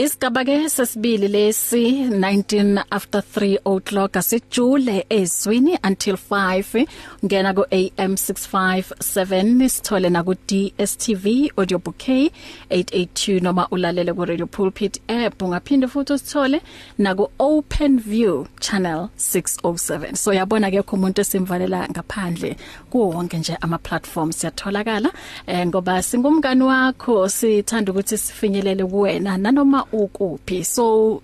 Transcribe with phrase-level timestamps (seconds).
[0.00, 6.86] Isigaba ke sesibili lesi 19 after 3 o'clock asijule ezwini until 5
[7.24, 12.32] ngena ku AM 657 sithole na ku DSTV audio bouquet
[12.70, 16.60] 882 noma ulalele ku radio pulpit app ungaphinde futhi usithole
[16.98, 22.56] na ku Open View channel 607 so yabona ke umuntu esimvalela ngaphandle
[22.90, 25.10] kuwo wonke nje ama platforms yatholakala
[25.46, 31.22] eh ngoba singumkani wakho sithanda ukuthi sifinyelele kuwena nanoma ukuphi so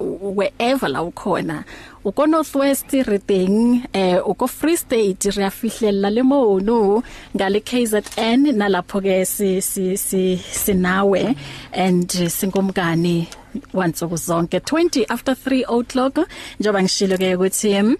[0.00, 1.64] wherever la ukhona
[2.04, 7.02] uko northwest re teng eh uko free state re afihlela le mono
[7.34, 11.34] ngale KZN nalapho ke si si si sinawe
[11.72, 13.28] and sinkomkani
[13.74, 16.18] wansuku zonke 20 after 3 o'clock
[16.60, 17.96] njoba ngishilo ke ukuthi em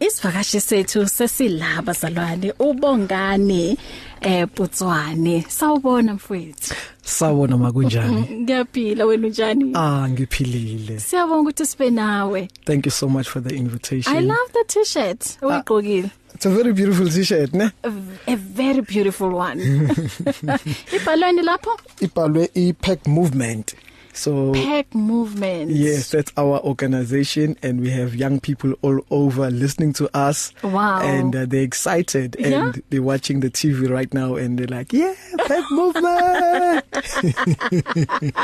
[0.00, 3.76] isivakashi sethu sesilaba salwane ubongane
[4.22, 6.74] eh Botswana sawubona mfowethu
[7.04, 8.20] Sawona makunjani?
[8.42, 9.72] Ngiyaphila wena unjani?
[9.74, 11.00] Ah ngiphilile.
[11.00, 12.48] Siyabonga ukuthi sibe nawe.
[12.64, 14.14] Thank you so much for the invitation.
[14.16, 15.38] I love the t-shirt.
[15.42, 16.10] Uyigqokile.
[16.10, 16.16] Ah.
[16.34, 17.70] It's a very beautiful t-shirt, ne?
[17.82, 17.92] A,
[18.28, 19.58] a very beautiful one.
[19.60, 21.78] Ibhalweni lapho?
[22.00, 23.74] Ibhalwe iPack e Movement.
[24.12, 25.70] So Pack Movement.
[25.70, 30.52] Yes, that's our organization and we have young people all over listening to us.
[30.62, 31.00] Wow.
[31.00, 32.82] And uh, they're excited and yeah?
[32.90, 35.14] they're watching the TV right now and they're like, "Yeah,
[35.46, 36.84] Pack Movement."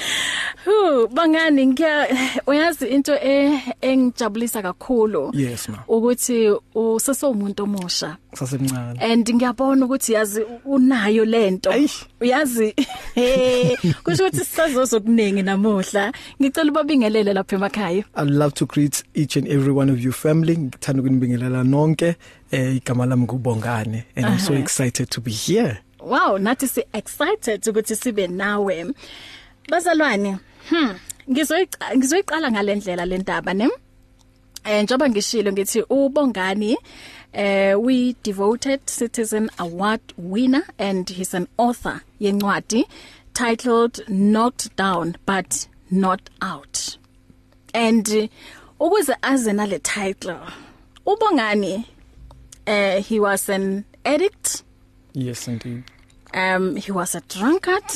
[0.91, 2.07] Wu bangani ngiya
[2.47, 11.25] uyazi into e, engijabulisa kakhulu yes, ukuthi usesomuntu omusha sasemncane and ngiyabona ukuthi yazi unayo
[11.25, 11.73] lento
[12.21, 12.73] uyazi
[14.03, 19.71] kusho ukuthi sisazozokuningi namuhla ngicela ubabingelele lapha emakhaya i love to greet each and every
[19.73, 22.15] one of you family ngithanda ukunibingelela nonke
[22.51, 24.63] eh, igama lami ngubongane and i'm so uh-huh.
[24.63, 28.85] excited to be here wow nathi si excited ukuthi sibe nawe
[29.69, 30.37] bazalwane
[30.69, 30.93] Hmm,
[31.31, 33.67] ngizoyiqala ngizoyiqala ngalendlela lentaba ne.
[34.71, 36.71] Eh njoba ngishilo ngithi uBongani
[37.43, 37.95] eh we
[38.27, 40.01] devoted citizen award
[40.31, 42.81] winner and he's an author yencwadi
[43.37, 43.93] titled
[44.33, 45.49] Knocked Down but
[46.03, 46.75] Not Out.
[47.85, 48.07] And
[48.83, 50.37] ukuze aze nale title
[51.11, 51.75] uBongani
[52.73, 53.65] eh he was an
[54.11, 54.45] addict.
[55.13, 55.83] Yes indeed.
[56.33, 57.87] Um he was a drunkard.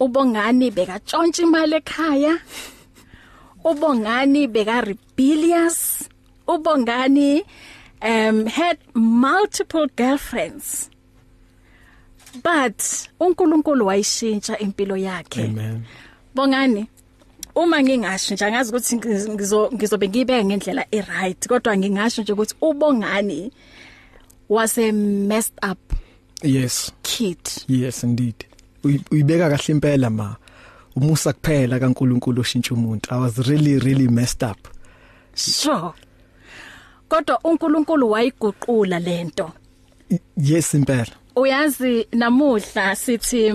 [0.00, 2.32] ubongani bekatshontsha imali ekhaya
[3.70, 6.08] ubongani beka rebellious
[6.48, 7.42] ubongani
[8.02, 10.90] um had multiple girlfriends
[12.42, 12.76] but
[13.20, 15.82] uNkulunkulu wayishintsha impilo yakhe amen
[16.34, 16.86] bongani
[17.54, 18.96] uma ngingashintsha ngazi ukuthi
[19.34, 23.52] ngizo ngizobe ngibe ngendlela eright kodwa ngingasho nje ukuthi ubongani
[24.48, 25.78] was a messed up
[26.42, 27.38] yes kid
[27.68, 28.44] yes indeed
[28.84, 30.36] uyibeka kahle impela ma
[30.96, 34.60] umusa kuphela kaNkuluNkulu oshintsha umuntu i was really really messed up
[35.34, 35.92] sure
[37.08, 39.52] kodwa uNkulunkulu wayiguqula lento
[40.36, 43.52] yes impela uyazi namuhla sithi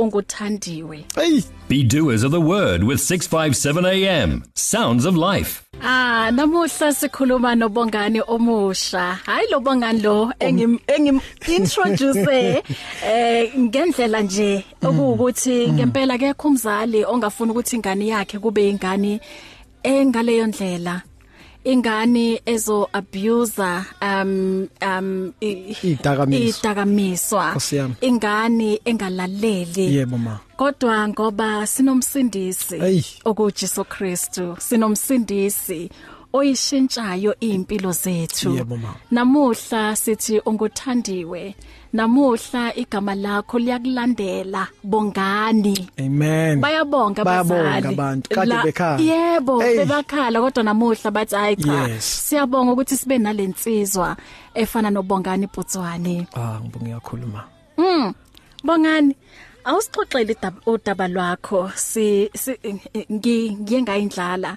[0.00, 6.92] unguthandiwe hey be doers of the word with 657 am sounds of life Ah namuhla
[6.94, 11.20] sikhuluma nobongani omusha hayi lobongani lo engim engim
[11.56, 12.62] introduce
[13.06, 19.20] eh ngendlela nje okuwukuthi ngempela ke khumzali ongafuna ukuthi ingane yakhe kube ingane
[19.82, 21.02] engaleyo ndlela
[21.64, 27.56] ingane ezo abuser um um idakamiswa
[28.00, 32.80] ingane engalaleli yebo ma kodwa ngoba sinomsindisi
[33.28, 35.90] okuJesu Kristu sinomsindisi
[36.32, 38.56] oyishintshayo impilo zethu
[39.10, 41.42] namuhla sithi unguthandiwe
[41.92, 49.78] namuhla igama lakho liyakulandela bongani amen bayabonga bazali abantu kade bekhaya yebo hey.
[49.78, 52.04] bebakhala kodwa namuhla bathi hayi cha yes.
[52.28, 54.16] siyabonga ukuthi sibe nalensizwa
[54.54, 57.42] efana nobongani Botswana ah ngibonga kakhulu ma
[57.78, 58.08] mm
[58.64, 59.14] bongani
[59.64, 60.36] awusixoxele
[60.66, 62.30] udaba lwakho si
[63.12, 64.56] ngiyengayindlala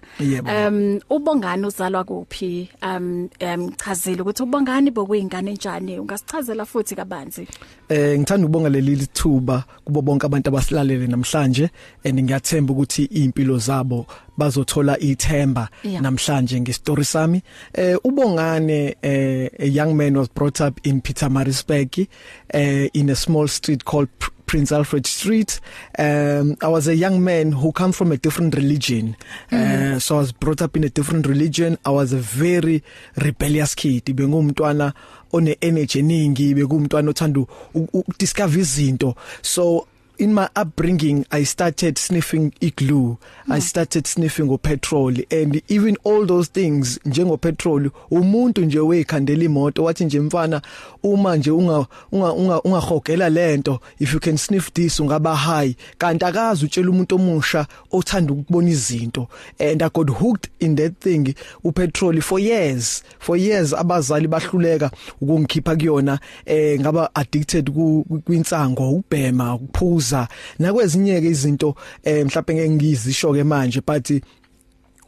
[0.67, 7.47] um ubongani uzalwa kuphi um emchazela um, ukuthi ubongani bokuyingane njani ungasichazela futhi kabanzi
[7.89, 11.69] eh ngithanda ukubonga leli lithuba kubo bonke abantu abasilalele namhlanje
[12.05, 14.05] and ngiyathemba ukuthi impilo zabo
[14.37, 16.01] bazothola ithemba yeah.
[16.01, 17.41] namhlanje ngestory sami
[17.75, 22.07] eh ubongane eh a young man was brought up in Pietermaritzburg
[22.53, 24.07] eh in a small street called
[24.53, 25.59] Prince Alfred Street.
[25.97, 29.15] Um I was a young man who come from a different religion.
[29.49, 29.57] Mm.
[29.57, 29.57] -hmm.
[29.57, 29.99] Uh, mm-hmm.
[29.99, 31.75] so I was brought up in a different religion.
[31.83, 32.83] I was a very
[33.17, 34.05] rebellious kid.
[34.15, 34.93] Bengumntwana
[35.31, 37.41] one energy eningi, bengumntwana othanda
[37.73, 39.15] ukudiscover izinto.
[39.41, 39.87] So
[40.19, 43.17] in my upbringing I started sniffing igloo mm.
[43.49, 43.59] I hmm.
[43.61, 50.05] started sniffing upetrol and even all those things njengo petrol umuntu nje wekhandela imoto wathi
[50.05, 50.61] nje mfana
[51.03, 56.65] uma nje unga unga ungahogela lento if you can sniff this ungaba high kanti akazi
[56.65, 59.27] utshela umuntu omusha othanda ukubona izinto
[59.59, 61.33] and I got hooked in that thing
[61.63, 69.55] upetrol for years for years abazali bahluleka ukungikhipha kuyona eh ngaba addicted ku kwinsango ubhema
[69.55, 70.12] ukuphuza
[70.59, 71.69] nakwezinye ke izinto
[72.07, 74.05] eh mhlawumbe ngeke ngizisho ke manje but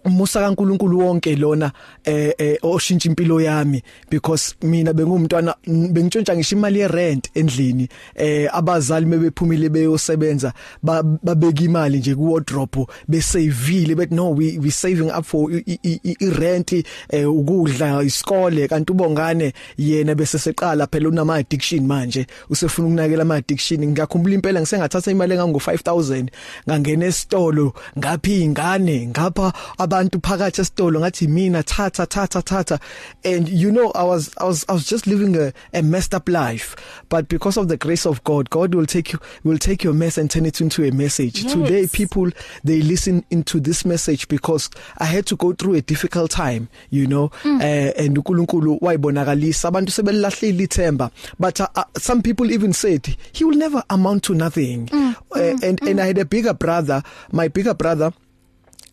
[0.05, 1.71] umusa kaNkuluNkulu wonke lona
[2.03, 8.47] eh, eh oshintsha impilo yami because mina bengumntwana bengitshontsha ngisho imali ye rent endlini eh
[8.53, 10.53] abazali mebephumile beyosebenza
[10.83, 16.73] babeka imali nje ku wardrobe besavile but no we we saving up for i rent
[17.09, 23.35] eh, ukudla isikole kanti ubongane yena bese seqala phela unama addiction manje usefuna ukunakela ama
[23.35, 26.25] addiction ngiyakhumbula impela ngisengathatha imali engango 5000
[26.69, 29.53] ngangena esitolo ngaphi ingane ngapha
[29.95, 32.79] abantu phakathi esitolo ngathi mina thatha thatha thatha
[33.23, 36.27] and you know I was I was I was just living a, a messed up
[36.27, 36.75] life
[37.09, 40.17] but because of the grace of God God will take you will take your mess
[40.17, 41.53] and turn it into a message yes.
[41.53, 42.29] today people
[42.65, 47.07] they listen into this message because I had to go through a difficult time you
[47.07, 47.61] know mm.
[47.61, 51.09] uh, and uNkulunkulu wayibonakalisa abantu sebelahlile ithemba
[51.39, 55.15] but uh, uh, some people even said he will never amount to nothing mm.
[55.35, 55.89] uh, and mm.
[55.89, 57.01] and I had a bigger brother
[57.31, 58.11] my bigger brother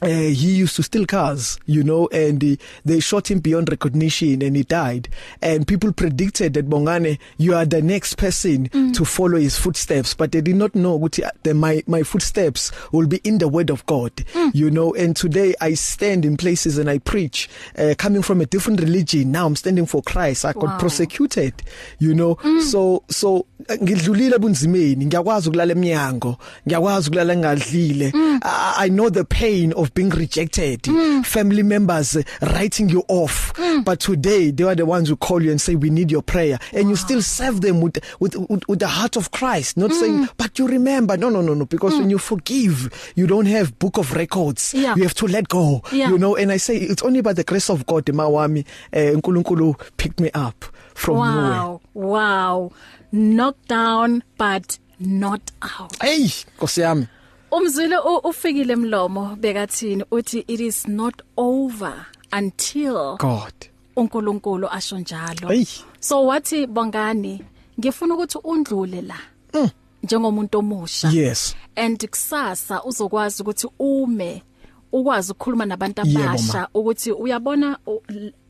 [0.03, 4.43] uh, he used to steal cars, you know, and uh, they shot him beyond recognition
[4.43, 5.09] and he died.
[5.41, 8.95] And people predicted that Bongane, you are the next person mm.
[8.95, 13.07] to follow his footsteps, but they did not know ukuthi the, my my footsteps will
[13.07, 14.55] be in the word of God, mm.
[14.55, 14.93] you know.
[14.95, 17.49] And today I stand in places and I preach,
[17.79, 19.31] uh, coming from a different religion.
[19.31, 20.45] Now I'm standing for Christ.
[20.45, 20.79] I got wow.
[20.79, 21.55] prosecuted,
[22.01, 22.37] you know.
[22.37, 22.63] Mm.
[22.63, 28.11] So so eh, ngidlulile bunzimeni, ngiyakwazi ukulala eminyango, ngiyakwazi ukulala ngadlile.
[28.13, 28.41] Mm.
[28.45, 31.25] I know the pain of have been rejected mm.
[31.25, 33.85] family members uh, writing you off mm.
[33.85, 36.59] but today they are the ones who call you and say we need your prayer
[36.73, 36.91] and wow.
[36.91, 36.99] you ah.
[36.99, 40.01] still serve them with with with, with the heart of Christ not mm.
[40.01, 42.01] saying but you remember no no no no because mm.
[42.01, 44.95] when you forgive you don't have book of records yeah.
[44.97, 46.09] you have to let go yeah.
[46.09, 49.19] you know and i say it's only by the grace of god mawami eh uh,
[49.19, 50.65] unkulunkulu picked me up
[50.95, 51.35] from wow.
[51.35, 52.73] nowhere wow wow
[53.15, 55.41] knocked down but not
[55.81, 57.07] out hey nkosiyami
[57.53, 62.07] Umzulu ufikile mlomo bekathini uthi it is not over
[62.39, 63.53] until God
[63.97, 65.67] uNkulunkulu asho njalo.
[66.01, 67.45] So wathi bongani
[67.81, 69.17] ngifuna ukuthi undlule la.
[69.55, 69.69] Mm.
[70.03, 74.43] njengomuntu omusha yes and kusasa uzokwazi ukuthi ume
[74.93, 77.79] ukwazi ukukhuluma nabantu abasha ukuthi uyabona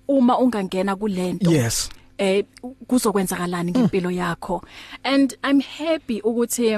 [0.09, 2.45] uma ungangena kulento yes eh
[2.87, 4.63] kuzokwenzakalani ngempilo yakho
[5.03, 6.77] and i'm happy ukuthi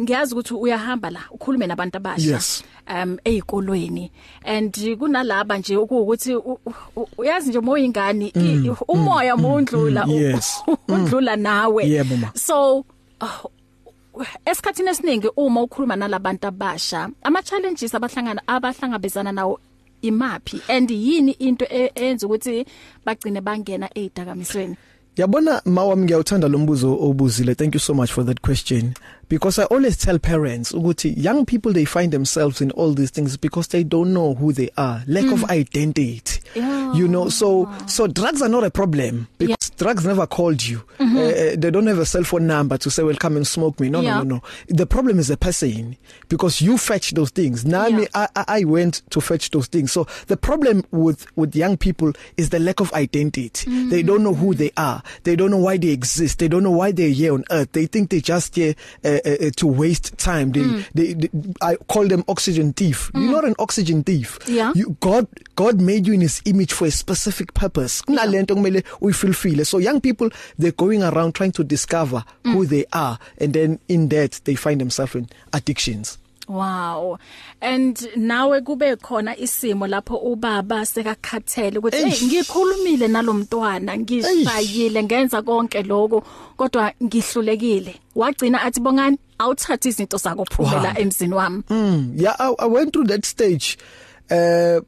[0.00, 2.62] ngiyazi ukuthi uyahamba la ukhulume nabantu abasha yes.
[2.90, 4.10] um ezikolweni
[4.44, 6.36] and kunalaba nje ukuthi
[7.18, 10.58] uyazi nje moya ingane mm, mm, umoya mm, mondlula mm, yes.
[10.88, 12.84] undlula nawe yeah, so
[13.20, 13.50] oh,
[14.44, 19.60] esikhathini esiningi uma ukhuluma nalabantu abasha ama challenges abahlangana abahlangabezana nawo
[20.02, 22.66] imapi and yini into eyenza ukuthi
[23.06, 24.76] bagcine bangena eidakamisweni
[25.16, 28.94] yabona mawami ngiyawuthanda lo mbuzo obuzile thank you so much for that question
[29.28, 33.36] because I always tell parents ukuthi young people they find themselves in all these things
[33.36, 35.32] because they don't know who they are lack mm.
[35.32, 36.92] of identity yeah.
[36.94, 39.74] you know so so drugs are not a problem because yeah.
[39.78, 41.16] drugs never called you mm -hmm.
[41.18, 43.90] uh, they don't have a cell phone number to say well come and smoke me
[43.90, 44.16] no yeah.
[44.18, 45.96] no no no the problem is the person
[46.28, 48.26] because you fetch those things nami yeah.
[48.34, 52.48] I, I went to fetch those things so the problem with with young people is
[52.50, 53.90] the lack of identity mm.
[53.90, 56.78] they don't know who they are they don't know why they exist they don't know
[56.80, 58.74] why they're here on earth they think they just here
[59.04, 60.84] uh, eh, uh, to waste time they, mm.
[60.94, 61.28] they they
[61.60, 63.22] I call them oxygen thief mm.
[63.22, 64.72] you're not an oxygen thief yeah.
[64.74, 69.64] you god god made you in his image for a specific purpose kunalento kumele uyifulfill
[69.64, 72.52] so young people they're going around trying to discover mm.
[72.52, 76.18] who they are and then in that they find themselves in addictions
[76.48, 77.18] Wow.
[77.60, 85.82] And nawe kube khona isimo lapho ubaba sekakhathele ukuthi hey ngikhulumile nalomntwana ngishayile ngenza konke
[85.82, 86.22] lokho
[86.56, 87.94] kodwa ngihlulekile.
[88.16, 90.98] Wagcina athi bongani awuthatha izinto zakophumela wow.
[91.00, 91.62] emzini wami.
[91.70, 93.78] Mm yeah I, I went through that stage
[94.30, 94.80] uh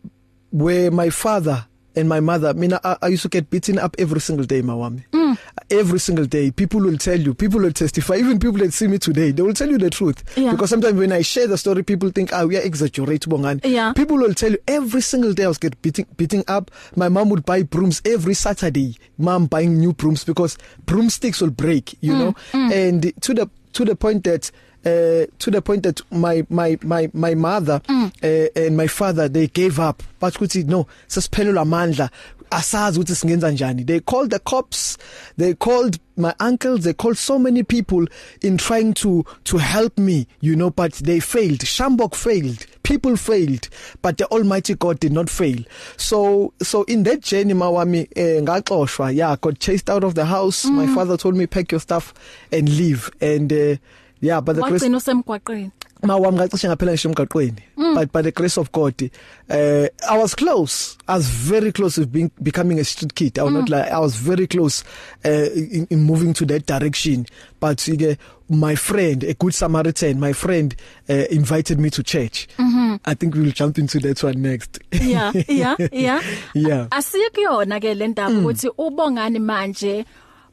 [0.50, 4.20] where my father and my mother mina I, I used to get beaten up every
[4.20, 5.04] single day mawami.
[5.12, 5.23] Mm.
[5.34, 5.78] mm.
[5.78, 8.98] every single day people will tell you people will testify even people that see me
[8.98, 10.50] today they will tell you the truth yeah.
[10.50, 13.92] because sometimes when I share the story people think ah we are exaggerating bongani yeah.
[13.92, 17.28] people will tell you every single day I was get beating beating up my mom
[17.30, 22.18] would buy brooms every Saturday mom buying new brooms because broomsticks will break you mm.
[22.18, 22.72] know mm.
[22.72, 24.50] and to the to the point that
[24.86, 28.06] uh, to the point that my my my my mother mm.
[28.22, 32.10] uh, and my father they gave up but kuthi no sesiphelelwa amandla
[32.54, 34.98] asazi ukuthi singenza njani they called the cops
[35.38, 38.06] they called my uncles they called so many people
[38.42, 43.68] in trying to to help me you know but they failed shambok failed people failed
[44.02, 45.58] but the almighty god did not fail
[45.96, 50.64] so so in that journey mawami eh, ngaxoshwa yeah got chased out of the house
[50.68, 50.72] mm.
[50.74, 52.14] my father told me pack your stuff
[52.52, 53.76] and leave and uh,
[54.20, 55.70] yeah but the wagcina usemgwaqeni
[56.02, 57.94] mawami ngacishe ngaphela ngisho emgaqweni mm.
[57.94, 59.10] but by the grace of God
[59.50, 63.42] uh I was close I was very close to being becoming a street kid I
[63.44, 63.60] was mm.
[63.60, 64.82] not like I was very close
[65.24, 67.26] uh in, in moving to that direction
[67.60, 68.14] but ke eh,
[68.50, 70.76] my friend a good samaritan my friend
[71.08, 72.90] uh, invited me to church mm -hmm.
[73.08, 76.20] i think we'll jump into that one next yeah yeah yeah
[76.54, 78.38] yeah asiyikuyona ke le ndaba mm.
[78.44, 80.04] ukuthi ubongani manje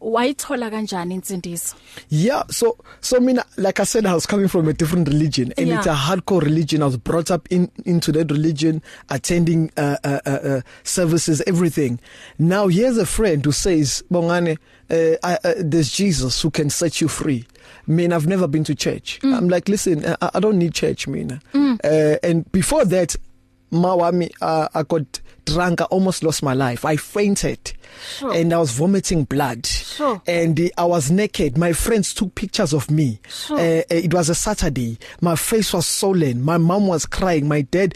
[0.01, 1.75] wayithola kanjani insindiso
[2.09, 5.67] yeah so so mina like i said i was coming from a different religion and
[5.67, 5.77] yeah.
[5.77, 10.19] it's a hardcore religion i was brought up in into that religion attending uh, uh,
[10.25, 11.99] uh, uh, services everything
[12.39, 14.57] now here's a friend who says bongane
[14.89, 17.45] uh, I, uh, there's Jesus who can set you free.
[17.87, 19.21] I mean, I've never been to church.
[19.23, 19.33] Mm.
[19.37, 21.39] I'm like, listen, I, I don't need church, Mina.
[21.53, 21.79] Mm.
[21.81, 23.15] Uh, and before that,
[23.71, 27.73] ma wami uh, I got drunk I almost lost my life I fainted
[28.19, 28.33] sure.
[28.33, 30.21] and I was vomiting blood sure.
[30.27, 33.57] and uh, I was naked my friends took pictures of me sure.
[33.57, 37.61] Uh, uh, it was a Saturday my face was swollen my mom was crying my
[37.61, 37.95] dad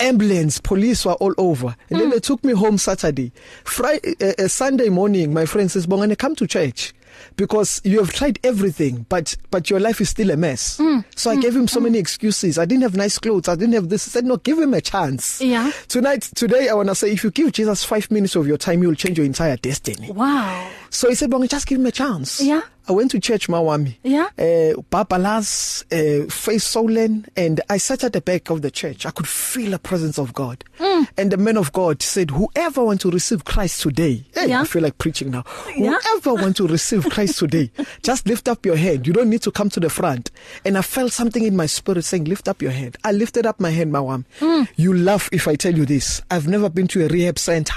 [0.00, 1.98] ambulance police were all over and mm.
[2.00, 2.10] then hmm.
[2.10, 3.30] they took me home Saturday
[3.64, 6.92] Friday uh, uh, Sunday morning my friend says bongane come to church
[7.36, 11.04] because you have tried everything but but your life is still a mess mm.
[11.14, 11.42] so i mm.
[11.42, 11.84] gave him so mm.
[11.84, 14.58] many excuses i didn't have nice clothes i didn't have this I said no give
[14.58, 18.10] him a chance yeah tonight today i want to say if you give jesus 5
[18.10, 21.66] minutes of your time you'll change your entire destiny wow So he said, "Bongi, just
[21.66, 22.60] give him a chance." Yeah.
[22.86, 23.96] I went to church Mawami.
[24.04, 24.26] Yeah.
[24.38, 28.70] Uh eh, Babalas, uh eh, Faith Solen and I sat at the back of the
[28.70, 29.04] church.
[29.04, 30.62] I could feel the presence of God.
[30.78, 31.08] Mm.
[31.18, 34.60] And the man of God said, "Whoever want to receive Christ today." Hey, yeah.
[34.60, 35.42] I feel like preaching now.
[35.74, 35.98] Yeah.
[36.04, 37.72] Whoever want to receive Christ today,
[38.04, 39.04] just lift up your hand.
[39.08, 40.30] You don't need to come to the front.
[40.64, 43.58] And I felt something in my spirit saying, "Lift up your hand." I lifted up
[43.58, 44.24] my hand, Mawami.
[44.38, 44.68] Mm.
[44.76, 46.22] You laugh if I tell you this.
[46.30, 47.74] I've never been to a rehab center.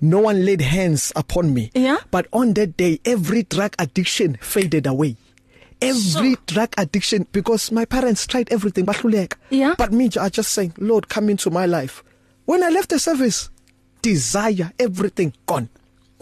[0.00, 1.70] No one laid hands upon me.
[1.74, 1.98] Yeah?
[2.10, 5.16] But on that day, every drug addiction faded away.
[5.80, 6.00] every
[6.34, 9.74] so, drug addiction because my parents tried everything bahluleka yeah.
[9.76, 12.02] but me I just saying lord come into my life
[12.46, 13.50] when i left the service
[14.00, 15.68] desire everything gone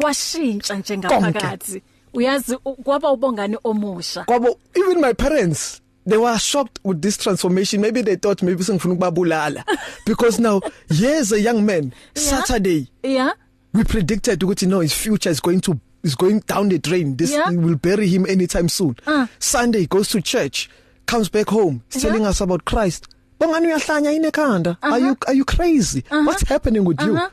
[0.01, 1.83] kwashintsha njengaphakathi
[2.15, 8.03] uyazi kwaba ubongani omusha kwabo even my parents they were shocked with this transformation maybe
[8.03, 9.65] they thought maybe sengifuna ukubabulala
[10.07, 12.23] because now here's a young man yeah.
[12.25, 13.31] saturday yeah
[13.75, 17.33] we predicted ukuthi no his future is going to is going down the drain this
[17.33, 17.51] yeah.
[17.51, 19.27] will bury him anytime soon uh.
[19.41, 20.71] sunday he goes to church
[21.07, 22.01] comes back home yeah.
[22.01, 23.07] telling us about christ
[23.41, 24.97] bangani uyahlanya yini ekhanda are uh-huh.
[25.07, 26.27] you are you crazy uh -huh.
[26.27, 27.09] what's happening with uh -huh.
[27.09, 27.31] you uh-huh.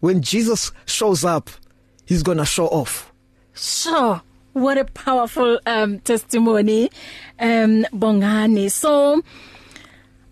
[0.00, 1.50] when jesus shows up
[2.04, 3.12] he's going to show off
[3.54, 4.20] sure
[4.54, 6.90] what a powerful um testimony
[7.38, 9.22] um bongani so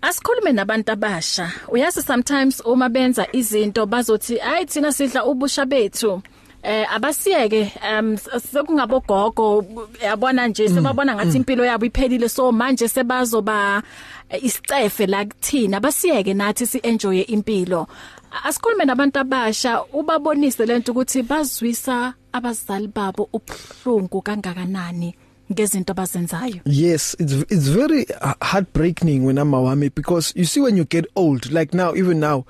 [0.04, 1.50] Asikhulume nabantu abasha.
[1.68, 6.22] Uyazi sometimes uma benza izinto bazothi ayi thina sidla ubusha bethu.
[6.62, 9.64] Eh abasiyeke um sekungabo gogo
[10.02, 11.36] yabona nje mm, sebabona ngathi mm.
[11.36, 13.82] impilo yabo iphelile so manje sebazoba
[14.28, 17.86] eh, isicefe la kuthina basiyeke nathi sienjoye impilo.
[18.44, 25.14] Asikhulume nabantu abasha ubabonise lento ukuthi bazwisa abazali babo ubhlungu kangakanani.
[25.52, 28.06] ngezinto abazenzayo yes it's it's very
[28.40, 32.44] heartbreaking when amawami because you see when you get old like now even now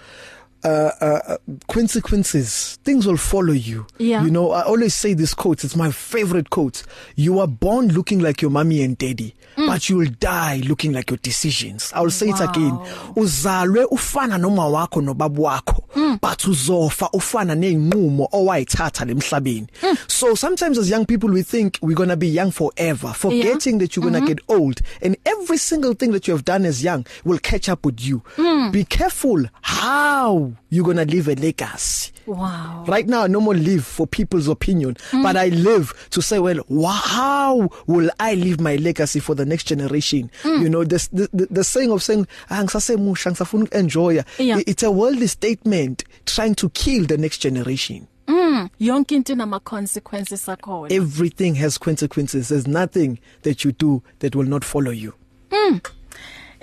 [0.65, 1.37] Uh, uh, uh
[1.69, 4.25] consequences things will follow you yeah.
[4.25, 6.85] you know i always say this quote it's my favorite quote
[7.17, 9.67] you are born looking like your mommy and daddy mm.
[9.67, 12.35] but you will die looking like your decisions i will say wow.
[12.37, 12.73] it again
[13.15, 16.19] uzalwe ufana noma wakho nobaba wakho mm.
[16.23, 19.97] but uzofa ufana nenqumo owayithatha lemhlabeni mm.
[20.07, 23.81] so sometimes as young people we think we're going to be young forever forgetting yeah.
[23.81, 24.49] that you're going to mm -hmm.
[24.49, 27.85] get old and every single thing that you have done as young will catch up
[27.87, 28.73] with you mm.
[28.73, 33.41] be careful how you you're going to leave a legacy wow right now I no
[33.41, 35.23] more live for people's opinion mm.
[35.23, 39.65] but I live to say well how will I leave my legacy for the next
[39.65, 40.61] generation mm.
[40.63, 44.61] you know this the, the, the saying of saying angisasemusha ah, ngisafuna enjoy yeah.
[44.67, 50.47] it's a worldly statement trying to kill the next generation Mm, yonke into nama consequences
[50.47, 50.91] akhona.
[50.91, 52.49] Everything has consequences.
[52.49, 55.13] There's nothing that you do that will not follow you.
[55.51, 55.85] Mm.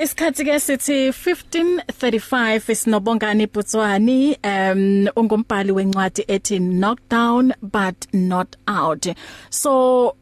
[0.01, 9.05] Isikhathi ke sithi 1535 sinobongani Butswani um ungumbhali wencwadi ethi Knockdown but not out.
[9.51, 10.15] So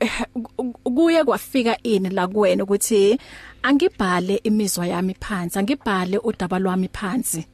[0.85, 3.17] kuye kwafika ini la kuwena ukuthi
[3.63, 7.45] angibhale imizwa yami phansi angibhale udaba lwami phansi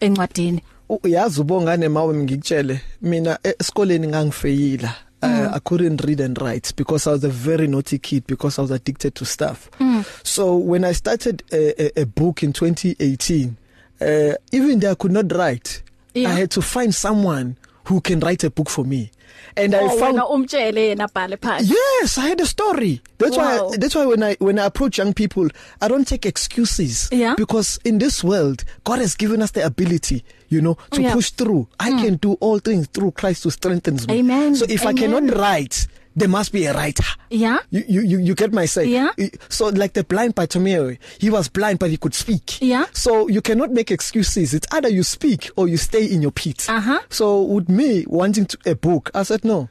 [0.00, 0.62] encwadini.
[1.02, 5.50] Uyazi ubongane mawe ngikutshele mina e, esikoleni ngangifeyila uh, mm.
[5.54, 8.70] I couldn't read and write because I was a very naughty kid because I was
[8.70, 9.70] addicted to stuff.
[9.80, 9.93] Mm.
[10.22, 13.56] So when I started a, a, a book in 2018,
[14.00, 15.82] uh, even though I could not write,
[16.14, 16.28] yeah.
[16.30, 19.10] I had to find someone who can write a book for me.
[19.56, 21.70] And oh, I found umtshele yena bhale phansi.
[21.70, 23.00] Yes, I had a story.
[23.18, 23.68] That's wow.
[23.68, 25.48] why I, that's why when I when I approach young people,
[25.80, 27.34] I don't take excuses yeah.
[27.36, 31.12] because in this world, God has given us the ability, you know, to yeah.
[31.12, 31.68] push through.
[31.78, 32.02] I mm.
[32.02, 34.18] can do all things through Christ who strengthens me.
[34.18, 34.56] Amen.
[34.56, 34.96] So if Amen.
[34.96, 37.04] I cannot write, there must be a writer.
[37.30, 37.58] Yeah.
[37.70, 38.86] You you you, you get my say.
[38.86, 39.10] Yeah.
[39.48, 42.60] So like the blind Bartimaeus, he was blind but he could speak.
[42.62, 42.86] Yeah.
[42.92, 44.54] So you cannot make excuses.
[44.54, 46.66] It's either you speak or you stay in your pit.
[46.70, 46.98] Uh-huh.
[47.10, 49.68] So with me wanting to, a book, I said no.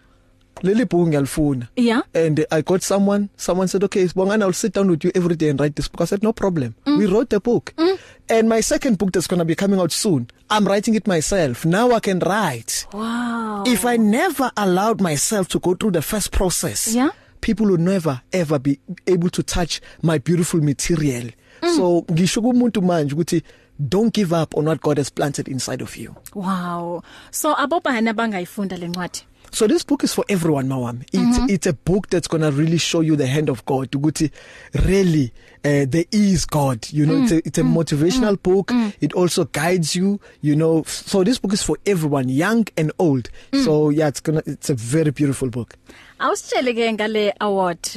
[0.62, 4.71] leli book ngiyalifuna yeah and uh, i got someone someone said okay sibongana i'll sit
[4.71, 6.93] down with you every day and write this book i said no problem mm.
[7.01, 7.97] we wrote the book mm.
[8.29, 11.65] and my second book that's going to be coming out soon I'm writing it myself.
[11.65, 12.86] Now I can write.
[12.93, 13.63] Wow.
[13.65, 17.10] If I never allowed myself to go through the first process, yeah?
[17.41, 21.31] people would never ever be able to touch my beautiful material.
[21.63, 21.75] Mm.
[21.75, 23.41] So ngisho kumuntu manje ukuthi
[23.89, 26.15] don't give up on what God has planted inside of you.
[26.36, 27.01] Wow.
[27.31, 29.24] So abobani abangayifunda lencwadi?
[29.53, 31.50] so this book is for everyone mawami it's mm -hmm.
[31.51, 34.31] it's a book that's going to really show you the hand of God ukuthi
[34.74, 35.31] really
[35.65, 37.24] uh, there is God you know mm.
[37.24, 37.69] it's a, it's a mm.
[37.74, 38.43] motivational mm.
[38.43, 38.91] book mm.
[39.01, 43.29] it also guides you you know so this book is for everyone young and old
[43.51, 43.63] mm.
[43.63, 45.74] so yeah it's going to it's a very beautiful book
[46.19, 47.88] awusitshele ke ngale award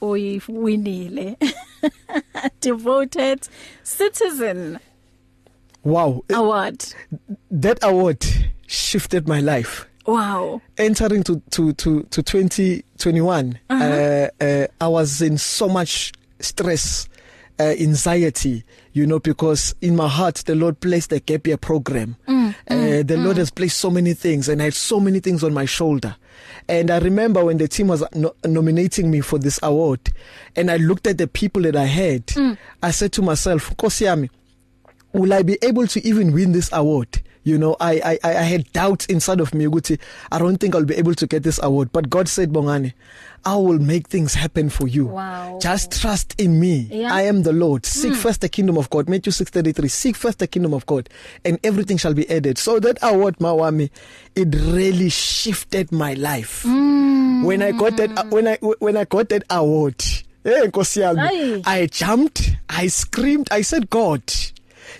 [0.00, 1.36] oyiwinile
[2.62, 3.38] devoted
[3.84, 4.78] citizen
[5.84, 6.84] wow award
[7.62, 8.24] that award
[8.66, 10.60] shifted my life Wow.
[10.76, 13.84] Entering to to to to 2021, 20, uh-huh.
[14.40, 17.08] uh, uh I was in so much stress,
[17.60, 22.16] uh, anxiety, you know, because in my heart the Lord placed a gap year program.
[22.26, 23.40] Mm, mm uh, mm, the Lord mm.
[23.40, 26.16] has placed so many things and I had so many things on my shoulder.
[26.68, 30.10] And I remember when the team was no- nominating me for this award
[30.56, 32.58] and I looked at the people that I had, mm.
[32.82, 34.30] I said to myself, "Nkosiyami,
[35.12, 37.22] will I be able to even win this award?
[37.44, 39.98] You know, I I I had doubts inside of me ukuthi
[40.30, 42.92] I don't think I'll be able to get this award, but God said Bongani,
[43.44, 45.06] I will make things happen for you.
[45.06, 45.58] Wow.
[45.60, 46.86] Just trust in me.
[46.88, 47.12] Yeah.
[47.12, 47.84] I am the Lord.
[47.84, 48.16] Seek mm.
[48.16, 49.08] first the kingdom of God.
[49.08, 49.90] Matthew 6:33.
[49.90, 51.08] Seek first the kingdom of God
[51.44, 52.58] and everything shall be added.
[52.58, 53.90] So that award Mawami,
[54.36, 56.62] it really shifted my life.
[56.62, 57.42] Mm.
[57.44, 60.00] When I got that when I when I got that award,
[60.44, 64.22] hey eh, Nkosi yami, I jumped, I screamed, I said God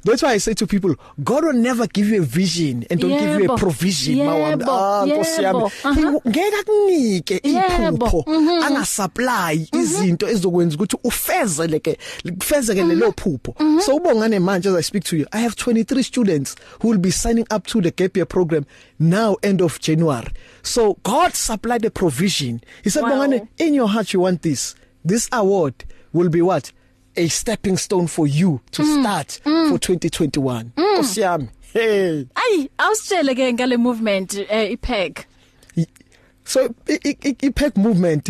[0.05, 3.11] That's why I say to people, God will never give you a vision and don't
[3.11, 3.21] yebo.
[3.21, 4.17] give you a provision.
[4.17, 5.63] Mawanda, ah Nkosi yami.
[5.63, 6.21] Uh-huh.
[6.27, 8.63] Ngeke akunike iphupho, mm-hmm.
[8.67, 9.81] anga supply mm-hmm.
[9.81, 13.39] izinto ezokwenza ukuthi ufezeleke, likufezeke lelo mm-hmm.
[13.39, 13.81] phupho.
[13.83, 17.13] So ubongane manje as I speak to you, I have 23 students who will be
[17.13, 18.67] signing up to the gap year program
[18.99, 20.33] now end of January.
[20.63, 22.61] So God supplied the provision.
[22.83, 23.11] He said, wow.
[23.23, 24.75] "Bongane, in your heart you want this.
[25.05, 25.75] This award
[26.13, 26.73] will be what?
[27.17, 29.03] a stepping stone for you to mm.
[29.03, 29.69] start mm.
[29.71, 30.99] for 2021 mm.
[30.99, 35.27] osiyami oh, hey ay awusitshele ke ngale movement eh, ipack
[36.45, 36.69] so
[37.41, 38.29] ipack movement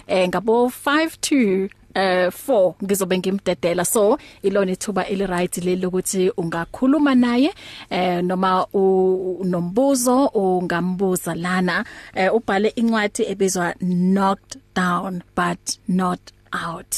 [0.07, 1.69] eh, ngabo 5 to
[2.01, 4.03] eh 4 ngizobe ngimdedela so
[4.47, 7.51] ilona ithuba eliright leli ukuthi ungakhuluma naye
[7.95, 8.51] eh noma
[8.83, 11.77] unombuzo ungambuza lana
[12.19, 13.67] eh, ubhale incwadi ebizwa
[14.13, 15.63] knocked down but
[16.01, 16.21] not
[16.65, 16.91] out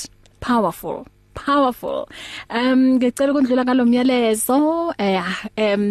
[0.46, 0.98] powerful
[1.46, 1.98] powerful
[2.56, 4.58] um ngicela ukundlula ngalomyalezo
[5.06, 5.22] eh
[5.62, 5.84] um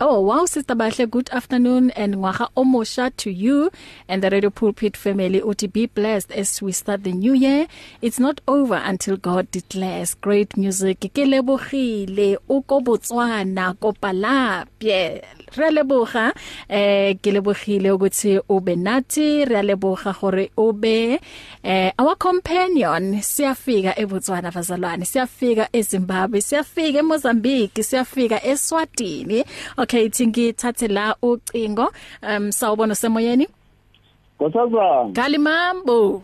[0.00, 3.70] Oh wow Sister Bahle good afternoon and ngwaga omosha to you
[4.08, 7.66] and the Radio Pulpit family uthi be blessed as we start the new year
[8.00, 15.22] it's not over until God declares great music ke lebogile o ko Botswana ko Palapie
[15.56, 16.32] Re leboga
[16.68, 21.20] eh ke lebogile ukuthi ube nathi re leboga gore ube
[21.64, 29.44] eh our companion siyafika eBotswana bazalwane siyafika eZimbabwe siyafika eMozambique siyafika eSwatini
[29.78, 33.46] okay thingithathe la ucingo um sawubona semoyeni
[34.42, 36.22] Ngosazana Galimambo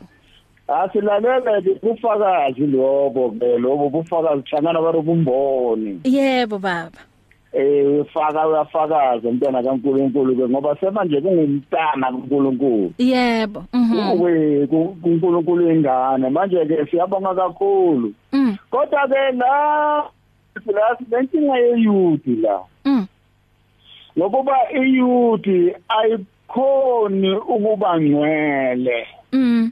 [0.69, 7.08] Asilalele ah, ukufakazi lobo ke lobo bufakazi hlangana barobumboni Yebo baba
[7.53, 14.67] eh ufaka uyafakaza umntwana kaNkuluNkulu ke ngoba semanje kungumntana kaNkuluNkulu yebo mhm
[15.01, 18.57] kuNkuluNkulu ingane manje ke siyabonga kakhulu mm.
[18.71, 20.05] kodwa ke la
[20.61, 22.61] plus lenkinga yeyuthi la
[24.19, 24.83] ngokuba mm.
[24.85, 29.71] iyuthi ayikhoni ukuba ngcwele mhm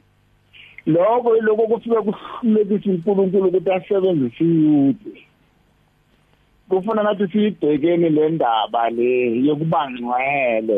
[0.89, 5.26] lokho lokho kufike kuhlekisa uNkulunkulu ukuthi asebenzise iyuthi
[6.69, 9.09] kufuna nathi siyibhekeni le ndaba le
[9.47, 10.77] yokubangcwele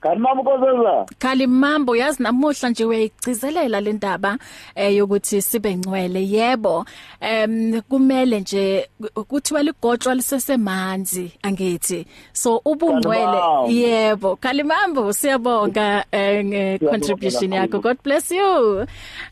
[0.00, 1.06] Kanimambo kozela.
[1.18, 4.38] Kalimambo yazi namuhla nje uyayigcizelela le ndaba
[4.76, 6.84] eh yokuthi sibe ngcwele yebo.
[7.20, 8.88] Em kumele nje
[9.28, 12.06] kuthiwa ligotshwa lisesemanzi angithi.
[12.32, 13.40] So ubungcwele
[13.72, 14.36] yebo.
[14.36, 17.80] Kalimambo siyabonga eh, nge contribution yakho.
[17.80, 18.86] God bless you.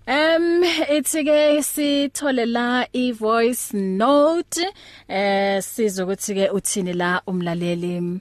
[0.06, 0.64] Em
[0.96, 4.64] itsike sithole la i voice note
[5.08, 8.20] eh sizokuthi ke uthini la umlaleli.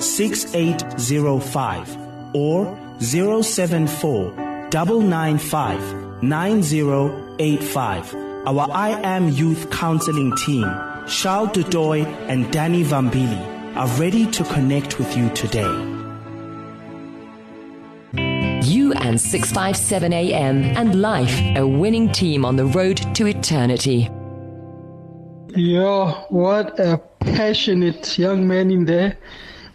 [0.00, 1.96] 6805
[2.34, 4.32] or 074
[4.72, 8.14] 995 9085.
[8.46, 10.62] Our I Am Youth Counseling team,
[11.06, 15.94] Shao Dudoy and Danny Vambili, are ready to connect with you today.
[18.64, 24.10] You and 657 AM and life, a winning team on the road to eternity.
[25.54, 29.16] Yo, what a passionate young man in there.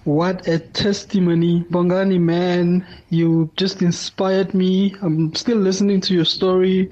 [0.06, 1.64] What a testimony.
[1.72, 4.94] Bongani, man, you just inspired me.
[5.02, 6.90] I'm still listening to your story,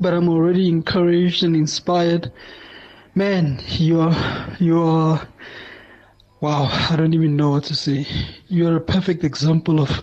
[0.00, 2.32] but I'm already encouraged and inspired.
[3.14, 5.28] Man, you are, you are,
[6.40, 8.06] wow, I don't even know what to say.
[8.48, 10.02] You're a perfect example of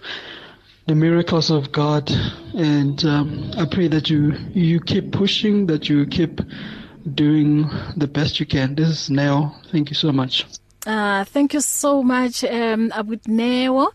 [0.85, 2.11] the miracles of God.
[2.55, 6.39] And um, I pray that you, you keep pushing, that you keep
[7.15, 8.75] doing the best you can.
[8.75, 9.59] This is Nell.
[9.71, 10.45] Thank you so much.
[10.87, 13.87] Ah thank you so much um Abudnewo.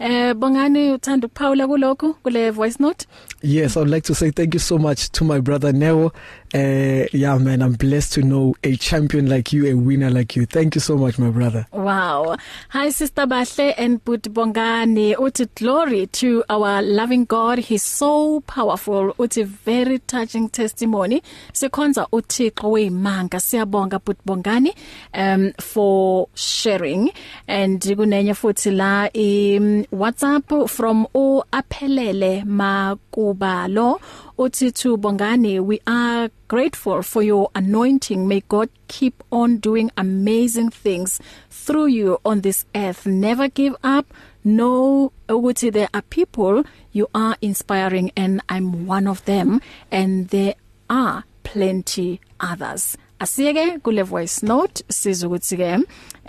[0.00, 3.06] Eh Bongani uthanda ukuphawula kulokhu kule voice note.
[3.44, 6.12] Yes, I'd like to say thank you so much to my brother Neo.
[6.54, 10.46] Uh yeah man, I'm blessed to know a champion like you, a winner like you.
[10.46, 11.66] Thank you so much my brother.
[11.72, 12.36] Wow.
[12.68, 15.16] Hi sister Bahle and Butbongani.
[15.16, 17.58] Uthi glory to our loving God.
[17.58, 19.12] He's so powerful.
[19.14, 21.20] Uthi very touching testimony.
[21.52, 23.40] Sikhonza uThixo weimanga.
[23.40, 24.76] Siyabonga Butbongani
[25.14, 27.10] um for sharing
[27.48, 29.58] and kunenye futhi la i
[29.90, 33.98] WhatsApp from uAphelele Maku uba lo
[34.38, 40.70] uthi to Bongani we are grateful for your anointing may God keep on doing amazing
[40.70, 41.18] things
[41.50, 44.04] through you on this earth never give up
[44.44, 50.54] know ukuthi there are people you are inspiring and I'm one of them and there
[50.90, 55.70] are plenty others asiyeke kule voice note sizokuthi ke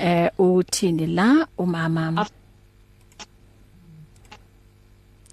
[0.08, 2.28] eh uthini la umama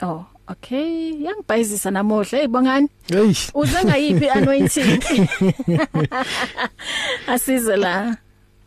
[0.03, 2.39] Oh Okay, yangibhayizisa namuhla.
[2.39, 2.89] Hey bongani.
[3.09, 3.35] Hey.
[3.55, 4.91] Uze ngayipi anointing?
[7.33, 8.17] Asize la.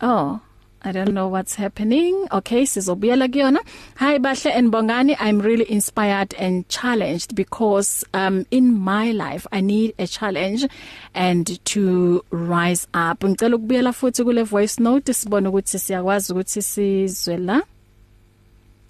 [0.00, 0.40] Oh.
[0.86, 2.14] I don't know what's happening.
[2.32, 3.58] Okay, sizobuyela kuyona.
[3.96, 9.60] Hi bahle and Bongani, I'm really inspired and challenged because um in my life I
[9.60, 10.66] need a challenge
[11.14, 13.20] and to rise up.
[13.20, 17.60] Ngicela ukubuyela futhi kule voice note sibone ukuthi siyakwazi ukuthi sizwe la.
[17.60, 17.62] 082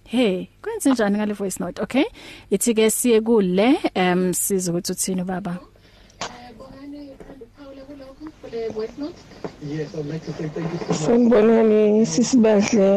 [0.08, 1.80] Hey, kwenze njani ngale voice note?
[1.82, 2.04] Okay.
[2.52, 3.68] Ithi ke siye kule
[4.04, 5.54] em siza ukuthi uthini baba.
[9.64, 10.98] Yes, I'd like to say thank you so much.
[11.02, 12.90] Sangibonani sisibandle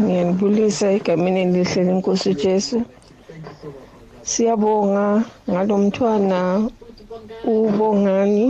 [0.00, 2.78] ngiyanibulisa egameni elihle lenkosi Jesu.
[4.22, 5.06] Siyabonga
[5.50, 6.40] ngalomthwana
[7.52, 8.48] ubongani.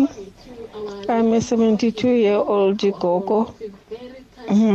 [1.09, 3.55] I'm a 72 year old gogo.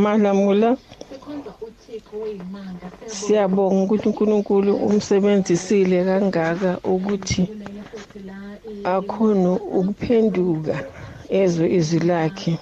[0.04, 0.78] Malamula.
[3.16, 7.44] siyabonga ukuthi uNkulunkulu umsebenzisile kangaka ukuthi
[8.96, 10.76] akhona ukuphenduka
[11.42, 12.54] ezwe izwi lakhe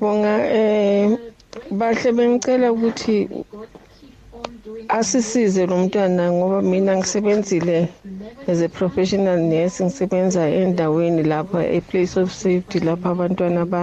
[0.00, 1.08] bonga eh
[1.78, 3.16] bahle bengicela ukuthi
[4.98, 7.76] asisize lo mntwana ngoba mina ngisebenzile
[8.50, 13.82] as a professional nurse ngisebenza endaweni lapha a place of safety lapha abantwana ba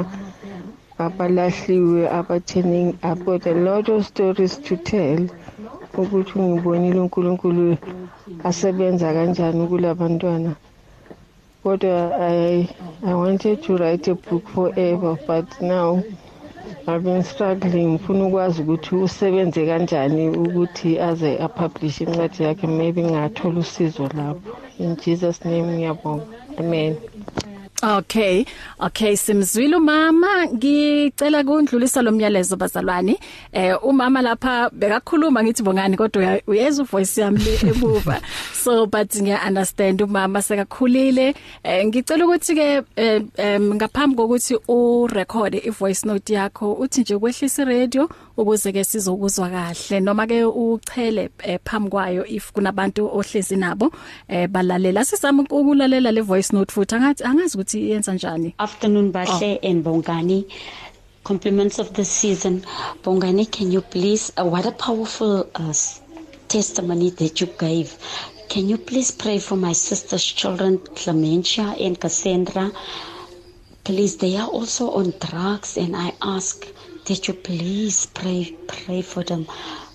[1.06, 2.92] abalahliwe abathenini
[3.26, 5.22] but a lot of stories to tell
[6.02, 7.66] ukuthi ngibonile uNkulunkulu
[8.50, 10.52] asebenza kanjani kulabantwana
[11.64, 11.96] kodwa
[12.32, 12.56] i
[13.10, 15.90] i wanted to write a book forever but now
[16.88, 23.58] I've been struggling ngifuna ukwazi ukuthi usebenze kanjani ukuthi aze apublish incwadi yakhe maybe ngathola
[23.66, 24.50] usizo lapho
[24.84, 26.26] in Jesus name ngiyabonga
[26.62, 26.94] amen
[27.84, 28.46] Okay.
[28.80, 30.46] Okay, simzwile umama.
[30.48, 33.20] Ngicela kundlulisa lo myalezo bazalwane.
[33.52, 38.22] Eh umama lapha bekakhuluma ngithi bongani kodwa uyeza uvoice yami le emuva.
[38.54, 41.34] So but ngiya understand umama sekakhulile.
[41.64, 43.22] Eh ngicela ukuthi ke eh,
[43.62, 49.50] ngaphambi kokuthi u record i voice note yakho uthi nje kwehlisa radio ukuze ke sizokuzwa
[49.50, 53.92] kahle noma ke uchele eh, phambi kwayo if kunabantu ohlezi nabo
[54.28, 59.12] eh balalela sisama ukulalela le voice note futhi angathi angazi ukuthi ukuthi yenza njani afternoon
[59.12, 59.70] bahle oh.
[59.70, 60.46] and bongani
[61.24, 62.62] compliments of the season
[63.04, 65.74] bongani can you please uh, what a powerful uh,
[66.48, 67.96] testimony that you gave
[68.50, 72.72] can you please pray for my sister's children clementia and cassandra
[73.84, 76.68] please they are also on drugs and i ask
[77.06, 79.46] that you please pray pray for them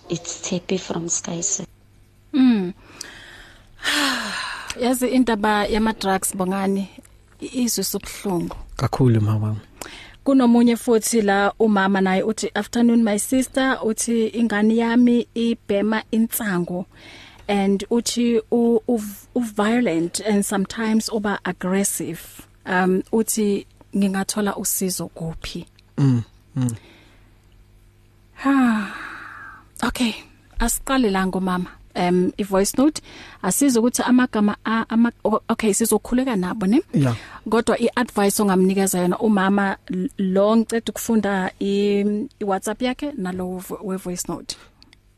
[0.09, 1.71] it's Tepi from Sky City
[2.33, 2.73] mm
[4.81, 6.89] yazi indaba yama drugs bongani
[7.41, 9.57] izwisa ubuhlungu kakhulu mama
[10.25, 16.87] kunomunye futhi la umama naye uthi afternoon my sister uthi ingane yami ibhema insango
[17.49, 19.01] and uthi u, u,
[19.35, 22.21] u violent and sometimes uba aggressive
[22.67, 25.67] um uthi ngingathola usizo kuphi
[25.99, 26.23] mm,
[26.57, 26.75] mm.
[28.35, 30.13] ha ah, okay
[30.59, 33.01] asiqale la ngomama um i voice note
[33.43, 35.13] asiza ukuthi amagama ama
[35.49, 37.17] okay sizokhuleka nabo ne yeah.
[37.51, 39.77] kodwa i advice ongamnikeza yona umama
[40.19, 42.01] lo ngicela ukufunda i,
[42.41, 44.57] i WhatsApp yakhe nalo we voice note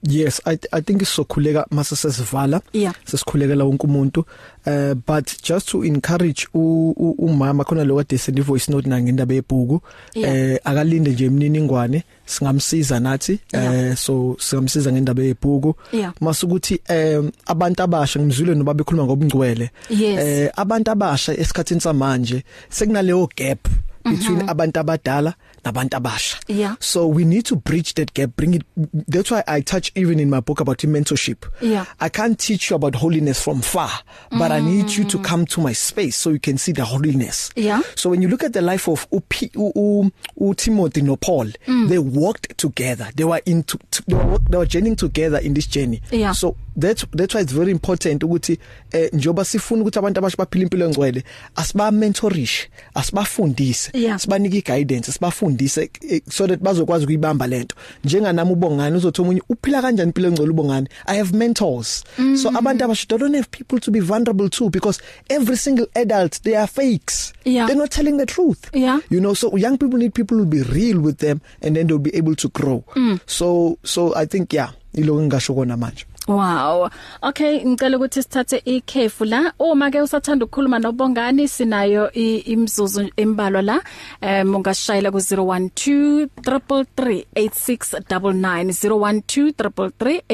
[0.03, 2.93] Yes I I think sizokhuleka mase sesivala yeah.
[3.05, 4.25] sesikhulekela wonke umuntu
[4.67, 9.11] uh but just to encourage u, u umama khona lo kade send voice note nange
[9.11, 9.81] indaba yebhuku
[10.15, 10.53] yeah.
[10.55, 13.91] uh akalinde nje imniningwane singamsiza nathi yeah.
[13.91, 16.15] uh so singamsiza ngendaba yebhuku yeah.
[16.21, 20.49] masukuthi um abantu abasha ngimzwile noba bekhuluma ngobungcwele yes.
[20.55, 23.67] uh abantu abasha esikhathini samanje sekunaleyo gap
[24.17, 24.49] between mhm.
[24.49, 26.77] abantu abadala nabantu abasha yeah.
[26.81, 28.63] so we need to bridge that gap bring it
[29.09, 31.85] that's why I touch even in my book about mentorship yeah.
[32.01, 33.91] I can't teach you about holiness from far
[34.31, 34.51] but mm.
[34.51, 35.25] I need you to mm.
[35.25, 37.83] come to my space so you can see the holiness yeah.
[37.97, 41.47] so when you look at the life of Upi, U, U, U Timothy no Paul
[41.67, 41.89] mm.
[41.89, 46.01] they walked together they were into they were, they were journeying together in this journey
[46.11, 46.33] yeah.
[46.33, 48.59] so that that's why it's very important ukuthi
[48.93, 51.25] eh njoba sifuna ukuthi abantu abasha baphile impilo engcwele
[51.57, 54.19] asiba mentorish asibafundise yeah.
[54.21, 59.83] sibanike guidance sibafundise eh, so that bazokwazi kuyibamba lento njenga nami ubongani uzothi umunye uphila
[59.83, 62.37] kanjani impilo engcwele ubongani i have mentors mm -hmm.
[62.43, 66.57] so abantu abasha don't have people to be vulnerable to because every single adult they
[66.59, 67.67] are fakes yeah.
[67.67, 69.01] they're not telling the truth yeah.
[69.11, 71.99] you know so young people need people who be real with them and then they'll
[71.99, 73.19] be able to grow mm.
[73.27, 76.91] so so i think yeah ilo ngingasho kona manje Wow.
[77.23, 79.49] Okay, ngicela ukuthi sithathe ikhefu la.
[79.59, 83.77] Uma ke usathanda ukukhuluma noBongani sinayo imizuzu embalwa la.
[84.23, 86.29] Um ungashayela ku 012338699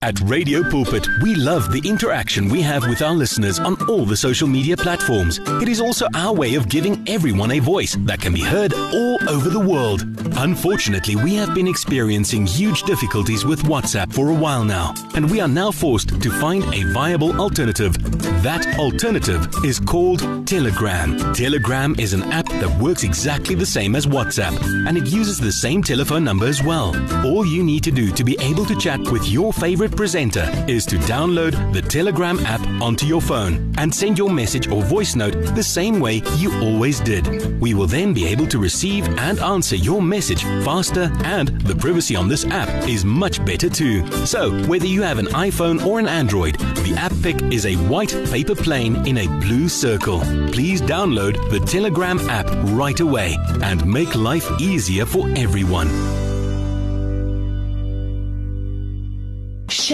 [0.04, 4.18] At Radio Pulpit, we love the interaction we have with our listeners on all the
[4.18, 5.40] social media platforms.
[5.62, 9.18] It is also our way of giving everyone a voice that can be heard all
[9.30, 10.02] over the world.
[10.36, 15.40] Unfortunately, we have been experiencing huge difficulties with WhatsApp for a while now, and we
[15.40, 17.96] are now forced to find a viable alternative.
[18.44, 21.34] That alternative is called Telegram.
[21.34, 25.52] Telegram is an app that works exactly the same as WhatsApp, and it uses the
[25.54, 26.90] same telephone number as well.
[27.26, 30.86] All you need to do to be able to chat with your favorite presenter is
[30.88, 35.34] to download the Telegram app onto your phone and send your message or voice note
[35.56, 37.26] the same way you always did.
[37.62, 42.16] We will then be able to receive and answer your message faster, and the privacy
[42.16, 44.06] on this app is much better too.
[44.26, 48.12] So, whether you have an iPhone or an Android, the app pic is a white
[48.32, 50.20] paper plane in a blue circle.
[50.52, 56.23] Please download the Telegram app right away and make life easier for everyone.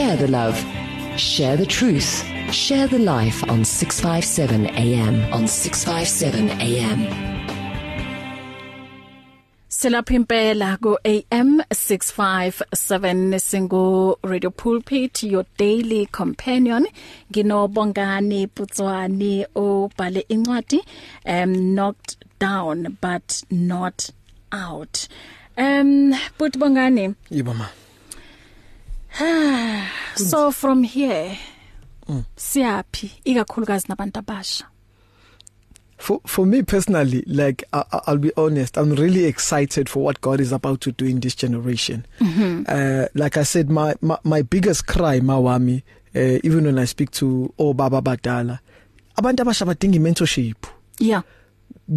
[0.09, 0.57] Share the love.
[1.19, 2.25] Share the truth.
[2.51, 5.31] Share the life on 657 AM.
[5.31, 6.99] On 657 AM.
[9.69, 16.87] Selapha impela ku AM 657 singu Radio Pulpit your daily companion
[17.31, 20.79] nginobongani Putswani obhale incwadi
[21.27, 24.09] um knocked down but not
[24.51, 25.07] out
[25.55, 27.67] um but bongani Yebo ma
[30.15, 31.37] so from here
[32.07, 32.23] mm.
[32.37, 34.65] siyapi ikakhulukazi nabantu abasha
[35.97, 40.39] for for me personally like I, I'll be honest I'm really excited for what God
[40.39, 42.53] is about to do in this generation mm -hmm.
[42.71, 45.83] uh like I said my my, my biggest cry mawami
[46.15, 48.59] uh, even when I speak to obaba badala
[49.19, 50.63] abantu abasha badinga mentorship
[50.99, 51.21] yeah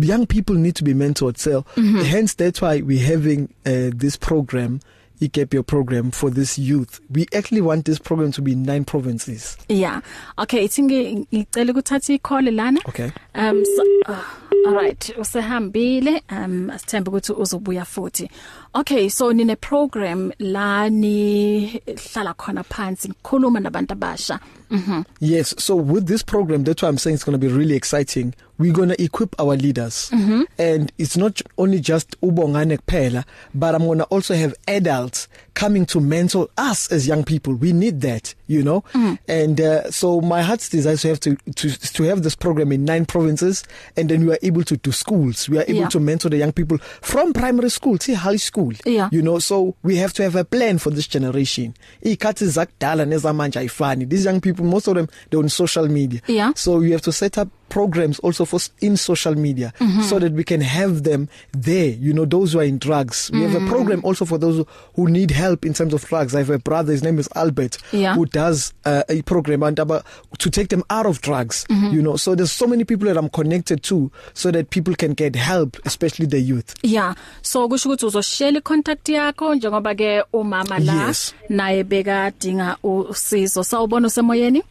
[0.01, 2.03] young people need to be mentored so mm -hmm.
[2.03, 4.81] hence that's why we having uh, this program uh,
[5.29, 8.63] gap e year program for this youth we actually want this program to be in
[8.63, 10.01] nine provinces yeah
[10.39, 14.25] okay ithi ngicela ukuthatha icall lana okay um so, uh,
[14.67, 18.31] all right usehambile um asithembe ukuthi uzobuya futhi
[18.75, 24.39] Okay so nine program la ni hlala khona phansi nikhuluma nabantu abasha.
[24.71, 25.05] Mhm.
[25.21, 28.33] Yes so with this program that's why I'm saying it's going to be really exciting.
[28.59, 30.09] We're going to equip our leaders.
[30.13, 30.41] Mm -hmm.
[30.73, 35.29] And it's not only just ubongane kuphela but I'm going to also have adults
[35.61, 37.53] coming to mentor us as young people.
[37.61, 38.83] We need that, you know.
[38.95, 39.19] Mm.
[39.29, 42.73] And uh, so my heart's desire is to have to, to to have this program
[42.73, 43.65] in nine provinces
[43.97, 45.49] and then we are able to do schools.
[45.49, 45.91] We are able yeah.
[45.91, 49.09] to mentor the young people from primary school to high school school yeah.
[49.13, 51.75] you know so we have to have a plan for this generation
[52.13, 56.51] ikhathi zakudala nezamanje ayifani these young people most of them they on social media yeah.
[56.65, 60.03] so you have to set up programs also for in social media mm -hmm.
[60.09, 61.27] so that we can have them
[61.65, 63.43] there you know those who are in drugs we mm.
[63.45, 63.73] have a mm-hmm.
[63.75, 64.63] program also for those
[64.97, 67.79] who need help in terms of drugs i have a brother his name is Albert
[67.93, 68.15] yeah.
[68.17, 70.03] who does uh, a program and about
[70.39, 71.95] to take them out of drugs mm -hmm.
[71.95, 75.15] you know so there's so many people that i'm connected to so that people can
[75.17, 80.79] get help especially the youth yeah so kusho ukuthi uzoshela icontact yakho njengoba ke umama
[80.79, 81.35] la yes.
[81.49, 84.63] naye beka dinga usizo sawubona usemoyeni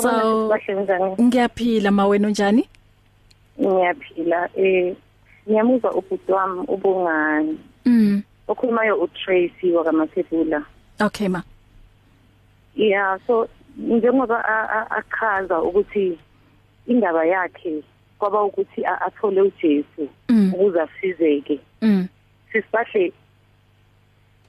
[0.00, 0.58] so
[1.20, 2.62] ngiyaphila mawena unjani
[3.60, 4.96] ngiyaphila eh
[5.48, 10.58] ngiyamuzwa ubhuti wami ubungani mm okhulumayo uTracy wakamathebula
[11.00, 11.40] okay ma
[12.76, 14.38] yeah so njengoba
[14.90, 16.18] akhaza ukuthi
[16.86, 17.82] indaba yakhe
[18.18, 20.54] kwaba ukuthi athole uJesu mm.
[20.54, 22.06] ukuze asizeke mm.
[22.52, 23.12] sisibahle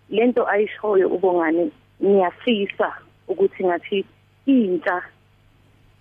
[0.09, 1.71] lento ayishoyo ubongani
[2.03, 2.93] ngiyafisa
[3.27, 4.05] ukuthi ngathi
[4.45, 5.01] intsha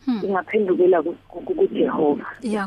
[0.06, 0.18] Hmm.
[0.24, 2.66] ingaphendukela kuJehova yeah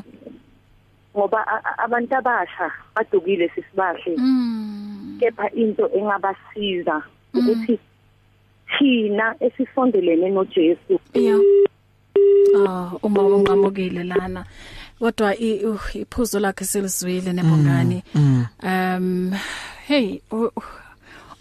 [1.17, 1.43] ngoba
[1.83, 5.17] abantu abasha badukile sisibahle hmm.
[5.19, 7.35] kepha into engabasiza hmm.
[7.49, 7.75] ukuthi
[8.77, 10.95] thina esifondelene noJesu
[12.67, 14.45] ah uma unqamukile lana
[14.99, 18.23] kodwa uh, iphuzo lakhe selizwile nebongani mm,
[18.63, 18.95] mm.
[18.95, 19.31] um
[19.91, 20.21] hey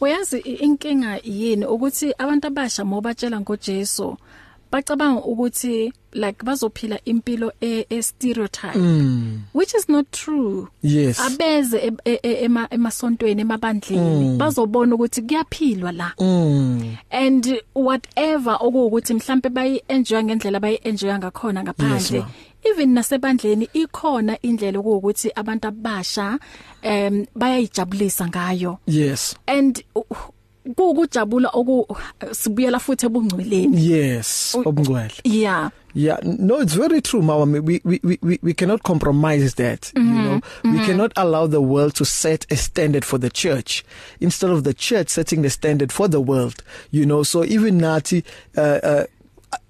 [0.02, 4.18] uyazi inkinga yini ukuthi abantu abasha mobatshela ngoJesu
[4.74, 9.40] bacabanga ukuthi like bazophila impilo e, e stereotype mm.
[9.54, 11.20] which is not true yes.
[11.20, 14.38] abeze e, e, e, ema emasontweni emabandleni mm.
[14.38, 16.96] bazobona ukuthi kuyaphilwa la mm.
[17.10, 22.26] and whatever okuwukuthi mhlambe bayi enjoy ngendlela bayi enjoy ngakhona ngaphandle yes,
[22.64, 26.38] even nasebandleni ikhona indlela ukuthi abantu abasha
[26.84, 29.84] um bayayijabulisa ngayo yes and
[30.76, 31.96] kukujabula oku
[32.32, 38.18] sibuyela futhi ebungcweleni yes obungcwele yeah Yeah no it's very true mama we we we
[38.42, 40.16] we cannot compromise that mm -hmm.
[40.16, 40.34] you mm-hmm, know
[40.64, 40.86] we mm -hmm.
[40.86, 43.82] cannot allow the world to set a standard for the church
[44.20, 46.62] instead of the church setting the standard for the world
[46.92, 48.24] you know so even nathi
[48.56, 49.04] uh, uh,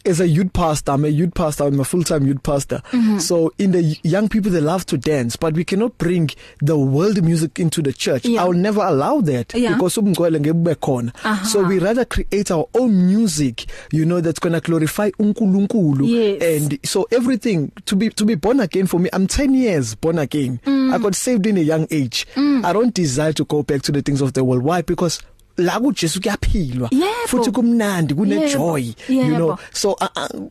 [0.07, 2.83] as a youth pastor, I'm a youth pastor, I'm a full-time youth pastor.
[2.91, 3.19] Mm-hmm.
[3.19, 6.29] So in the young people they love to dance, but we cannot bring
[6.61, 8.27] the world music into the church.
[8.27, 8.43] Yeah.
[8.43, 9.75] I will never allow that yeah.
[9.75, 11.13] because umgcwele ngekube khona.
[11.25, 11.45] Uh-huh.
[11.47, 16.63] So we rather create our own music, you know that's going to glorify uNkulunkulu yes.
[16.63, 19.09] and so everything to be to be born again for me.
[19.13, 20.61] I'm 10 years born again.
[20.67, 20.93] Mm.
[20.95, 22.27] I got saved in a young age.
[22.35, 22.65] Mm.
[22.65, 24.63] I don't desire to go back to the things of the world.
[24.63, 24.83] Why?
[24.83, 25.21] Because
[25.57, 26.91] la kuJesu kuyaphilwa
[27.29, 29.97] futhi kumnandi kune joy you know so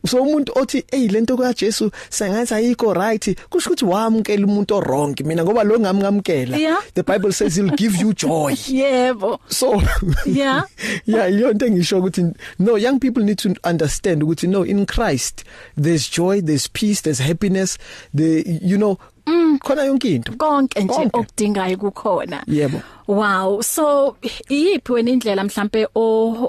[0.06, 5.44] so umuntu othi hey lento kaJesu sengathi ayikho right kusho ukuthi wamkela umuntu wrong mina
[5.44, 6.56] ngoba lo ngamngamkela
[6.94, 9.76] the bible says he'll give you joy yebo so
[10.26, 10.62] yeah
[11.06, 15.44] yeah yonke ngisho ukuthi no young people need to understand ukuthi no in Christ
[15.76, 17.76] there's joy there's peace there's happiness
[18.14, 19.58] the you know Mm.
[19.58, 20.32] Khona yonke into.
[20.36, 22.42] Konke nje okudingayo kukhona.
[22.46, 22.80] Yebo.
[23.08, 24.16] Wow, so
[24.50, 25.86] iyiphi wena indlela mhlambe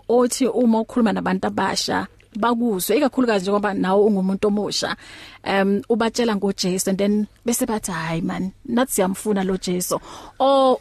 [0.10, 2.08] othi uma ukhuluma nabantu abasha
[2.40, 4.96] bakuzwe ikakhulukazi njengoba nawe ungumuntu omusha
[5.44, 10.00] um ubatshela ngoJesu and then bese bathi hayi man nathi siyamfuna lo Jesu
[10.40, 10.80] o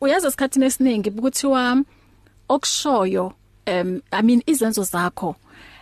[0.00, 1.82] uyazi esikhathini esiningi ukuthiwa
[2.48, 3.32] okushoyo
[3.66, 5.34] um i mean izenzo zakho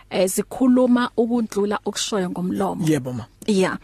[0.09, 3.77] ezikhuluma eh, ukundlula okushoyo ngomlomo yebo ma yeah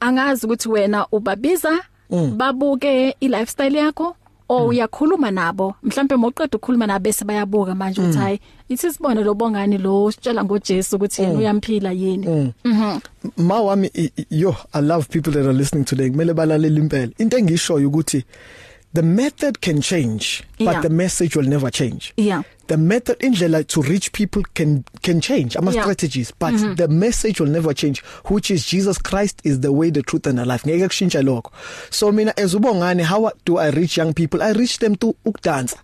[0.00, 1.78] angazi ukuthi wena ubabiza
[2.10, 2.38] mm.
[2.38, 4.16] babuke ilifestyle yakho
[4.48, 4.66] o mm.
[4.68, 8.10] uyakhuluma nabo mhlambe moqeda ukukhuluma nabo bese bayabuka manje mm.
[8.10, 11.38] uthi hayi ithi sibone lo bongani lo sitshela ngoJesu ukuthi yena mm.
[11.40, 12.98] uyamphila yini mhm
[13.36, 13.90] ma wami
[14.30, 18.24] yo i love people that are listening today kumele balalele impela into engisho ukuthi
[18.94, 20.72] the method can change yeah.
[20.74, 25.20] but the message will never change yeah the method indlela to reach people can can
[25.20, 25.82] change ama yeah.
[25.82, 26.76] strategies but mm -hmm.
[26.76, 30.38] the message will never change which is Jesus Christ is the way the truth and
[30.38, 31.50] the life ngeke kushintsha lokho
[31.90, 35.76] so mina ezubongane how do i reach young people i reach them to ukudansa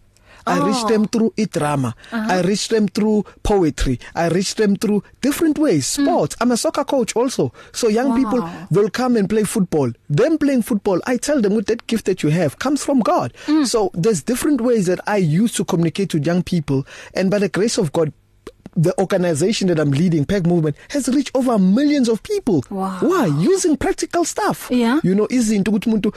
[0.51, 0.66] I oh.
[0.66, 1.94] reach them through i drama.
[2.12, 2.30] Uh -huh.
[2.34, 3.98] I reach them through poetry.
[4.16, 6.03] I reach them through different ways, hmm.
[6.03, 6.34] sports.
[6.36, 6.40] Mm.
[6.46, 7.53] I'm a soccer coach also.
[7.72, 8.16] So young wow.
[8.18, 8.42] people
[8.74, 9.90] will come and play football.
[10.11, 13.32] Them playing football, I tell them with that gift that you have comes from God.
[13.46, 13.64] Mm.
[13.66, 16.82] So there's different ways that I use to communicate with young people
[17.14, 18.12] and by the grace of God
[18.81, 22.64] the organization that I'm leading, Peg Movement, has reached over millions of people.
[22.70, 22.97] Wow.
[23.01, 23.26] Why?
[23.39, 24.68] Using practical stuff.
[24.70, 25.01] Yeah.
[25.05, 26.12] You know, izinto ukuthi umuntu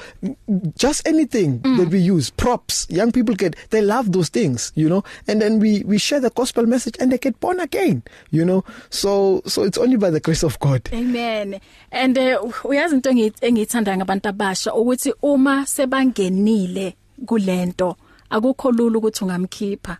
[0.77, 1.77] just anything mm.
[1.77, 2.87] that we use, props.
[2.89, 5.03] Young people get they love those things, you know.
[5.27, 8.01] And then we we share the gospel message and they get born again,
[8.31, 8.63] you know.
[8.89, 10.87] So so it's only by the grace of God.
[10.93, 11.59] Amen.
[11.91, 16.95] And uh, uyazi into engiyithanda ngabantu abasha ukuthi uma sebangenile
[17.25, 17.95] kulento
[18.29, 19.97] akukho lula ukuthi ungamkhipha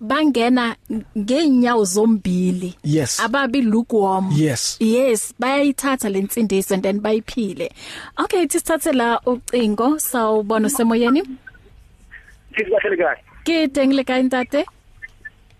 [0.00, 0.74] bangena
[1.18, 3.20] ngeenyawo zombili yes.
[3.20, 7.70] ababi lukewarm yes, yes bayayithatha lensindiso and then bayiphile
[8.18, 11.22] okay sithathe la ucingo sawubona semoyeni
[12.54, 14.64] eh, ke tengle ka ntate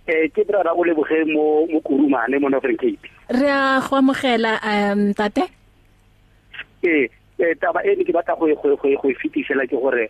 [0.06, 3.80] eh ke bra ra o le boge mo mo kurumane mo Northern Cape re a
[3.86, 5.46] go amogela um tate
[6.82, 7.06] eh
[7.44, 10.08] Eh, taba e ne ke batla go e- go e, e-, e fetisela ke gore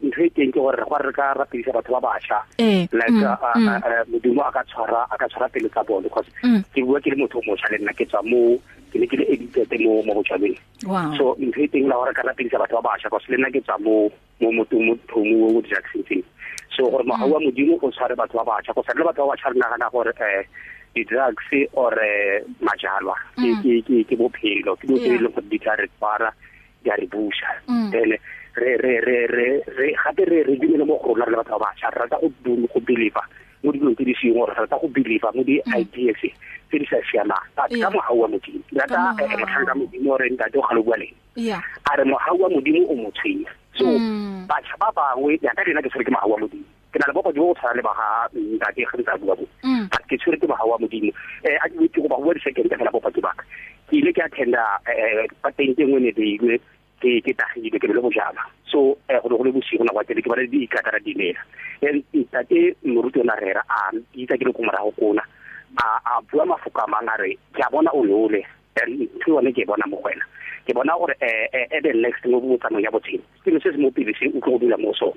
[0.00, 3.12] um ntho e teng ke gore go re ka rapedisa batho ba bašwa eh, like
[3.12, 4.04] mm, mm.
[4.08, 6.64] modimo a ka tshwara a ka tshwara pele tsa bone because mm.
[6.72, 8.56] ke bua ke le motho o mošwa le nna ke tswa mo
[8.88, 10.56] ke ne ke le editete mo mo bojaleng
[11.20, 13.60] so ntho e teng la gore ka rapedisa batho ba bašwa because le nna ke
[13.60, 13.94] tswa mo
[14.40, 16.24] mo mothong mo thomo o jackson teng
[16.72, 19.36] so gore mogau wa modimo o tshware batho ba bašwa go sa le batho ba
[19.36, 20.48] bašwa re nagana gore um
[20.94, 21.92] di-drugs or
[22.64, 26.32] majalwa ke bophelo ke bo tse e leng gore di tla re tshwara
[26.84, 27.90] ya re buša mm.
[27.94, 28.16] ele
[28.56, 31.68] re re re re re gape re re dumele mo go rona le batho ba
[31.70, 33.24] bašwa re rata go dumi go believer
[33.64, 37.44] mo dilong tse di sengwe re rata go believer mo di-ideas tse di sa siamang
[37.56, 40.96] but ka mogau wa modimo eh, re rata motlhanka modimo ore ntate o gale bua
[40.96, 41.14] leng
[41.60, 44.48] a re mogau wa modimo o motshwenya so mm.
[44.48, 47.38] bašwa ba bangwe yaka lena ke tshwere ke mogau wa modimo ke na le bopadi
[47.38, 49.84] bo go tshwana le baga ntate ge ntse a bua bo but mm.
[50.10, 51.12] ke tshwere ke mogau wa modimo
[51.46, 53.44] um a ke ke go ba bua di-second fela bopadi baka
[53.90, 56.54] ke ile ka tender eh patent engwe ne le ile
[57.02, 59.82] ke eh, eh, ke tagile ke le go jala so eh go go le bosigo
[59.84, 61.42] na go tele ke ba le di ikatara dinela
[61.82, 65.22] and ntate moruti ona rera a itse ke le go morago kona
[65.82, 68.40] a a bua mafoko a mangare ke a bona o le
[68.78, 70.22] and ke yone ke e bona mo wena
[70.66, 73.90] ke bona gore eh e be next mo botsano ya botseng ke se se mo
[73.90, 75.12] pele se o tlo dula mo so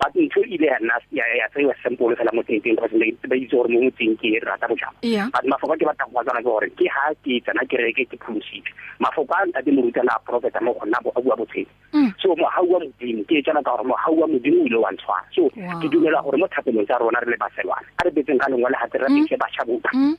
[0.00, 2.88] but ntho e ile ya nna ya ya tsaya sample fela mo teng teng ba
[2.88, 4.88] se ba itse gore mo motseng ke e rata botjha
[5.32, 8.70] but mafoko ke batla go tsana ke gore ke ha ke tsana kereke ke phulisitse
[9.04, 12.10] mafoko a ntate mo rutana a prophet mo gona bo a bua botseng mm.
[12.16, 15.48] so mo hawa modimo ke tsana ka gore mo hawa modimo ile wa ntshwa so
[15.52, 18.70] ke dumela gore mo thapelong tsa rona re le baselwana a re betseng ka lengwe
[18.72, 19.28] le hatse re mm.
[19.28, 20.16] ke ba chabuka mm.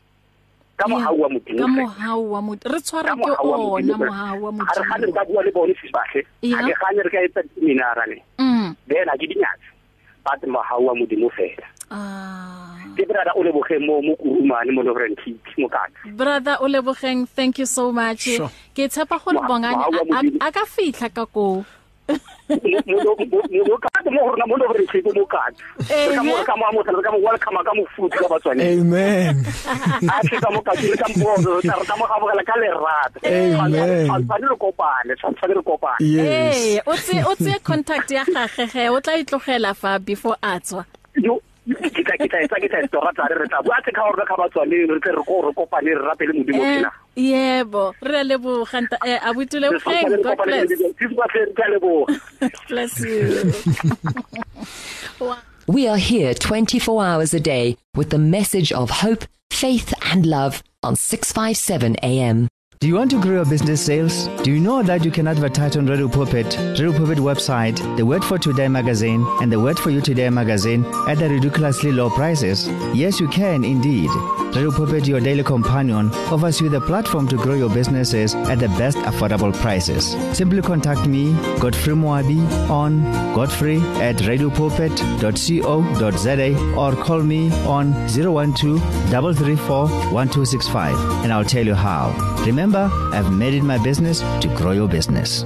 [0.78, 4.84] ka mohau wa modimo ka mohau wa modimo re tshwara ke ona mohau wa modimo
[4.86, 6.22] ha re ka bua le bone fibahle
[6.54, 9.74] ha ke gane re ka etsa seminara ne mm then a ke dinyatsa
[10.22, 15.18] but mohau wa modimo fela ah ke brother o lebogeng mo mo kurumane mo Lawrence
[15.26, 18.38] Kitty mo kaka brother o lebogeng thank you so much
[18.78, 19.82] ke tshepa gore bongane
[20.46, 21.66] a ka fitla ka go
[23.68, 25.62] mokate mo rona mo le gore tshwete mokate
[26.08, 29.36] re ka mo ka mo amogela re ka mo welcome ka mofuti ka batswane amen
[30.08, 34.06] a tse ka mo ka tsile ka mbozo re ka mo gabogela ka lerato amen
[34.08, 39.02] tshwanetse re kopane tshwanetse re kopane eh o tse o tse contact ya gagwe o
[39.02, 40.86] tla itlogela fa before atswa
[41.68, 44.80] kita kita etsa ke test ra tsare re tla bua tse ka hore ka batswane
[44.88, 48.96] re tle re go re kopane re rapele modimo pina yebo re le bo khanta
[49.06, 50.24] eh abutule ufeng
[51.60, 51.82] god
[52.70, 53.28] bless bless you
[55.68, 60.64] We are here 24 hours a day with the message of hope, faith and love
[60.82, 62.48] on 657 AM.
[62.80, 64.28] Do you want to grow your business sales?
[64.44, 68.24] Do you know that you can advertise on Radio Puppet, Radio Puppet website, the Word
[68.24, 72.68] for Today magazine, and the Word for You Today magazine at the ridiculously low prices?
[72.96, 74.12] Yes, you can indeed.
[74.56, 78.68] Radio Puppet, your daily companion, offers you the platform to grow your businesses at the
[78.82, 80.16] best affordable prices.
[80.38, 83.02] Simply contact me, Godfrey Moabi, on
[83.34, 83.78] godfrey
[84.10, 92.12] at radiopuppet.co.za or call me on 012 334 1265 and I'll tell you how.
[92.46, 95.44] Remember Remember, I've made it my business to grow your business.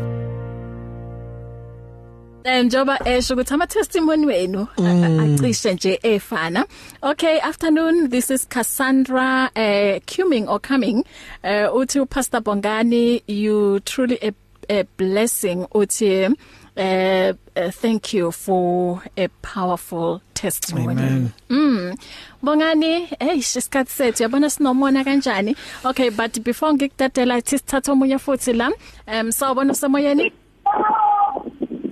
[2.45, 5.19] Eh njoba esho eh, ukuthi ama testimony wenu mm.
[5.43, 6.59] acishe nje efana.
[6.59, 6.65] Eh,
[7.09, 8.09] okay, afternoon.
[8.09, 11.05] This is Cassandra eh uh, coming or coming.
[11.43, 14.31] Eh uh, uthi Pastor Bongani you truly a,
[14.79, 16.35] a blessing uthi
[16.77, 20.91] uh, uh, thank you for a powerful testimony.
[21.01, 21.33] Amen.
[21.49, 21.99] Mm.
[22.43, 25.55] Bongani, hey isikhathi sethu yabona sinomona kanjani?
[25.85, 28.67] Okay, but before ngikudadela ithi sithatha omunye futhi la.
[29.07, 30.31] Um sawubona semoyeni?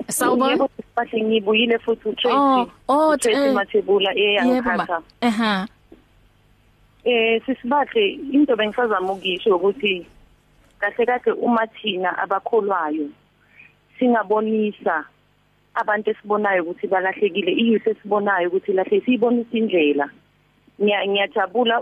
[0.08, 0.70] Sawubona.
[0.98, 2.30] Bahle ngibuyile futhi uTracy.
[2.36, 5.02] Oh, oh, Tracy eh, Mathebula eyangiphatha.
[5.22, 5.68] Ehha.
[7.06, 10.06] Eh sisibahle into bengisazama ukisho ukuthi
[10.80, 13.10] kahle kahle uma thina abakholwayo
[14.00, 14.96] singabonisa
[15.82, 20.06] abantu esibonayo ukuthi balahlekile iyouth esibonayo ukuthi lahle siyibonisa indlela
[20.82, 21.76] ngiyajabula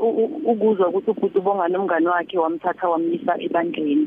[0.51, 4.05] ukuzwa ukuthi ubhuti ubonga nomngane wakhe wamthatha wamlisa ebandleni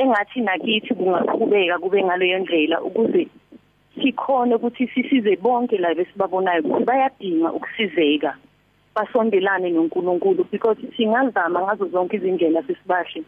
[0.00, 3.22] engathi nakithi kungaqhubeka kube ngaleyo ndlela ukuze
[4.00, 8.30] sikhona ukuthi sisize bonke la besibabonayo ukuthi bayadinga ukusizeka
[8.94, 13.24] basondelane noNkulunkulu because singazama ngazo zonke izindlela sisibahle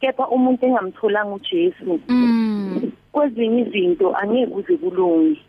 [0.00, 2.92] kepha umuntu engamtholanga uJesu mm.
[3.12, 5.40] kwezinye izinto angeke kuze kulunge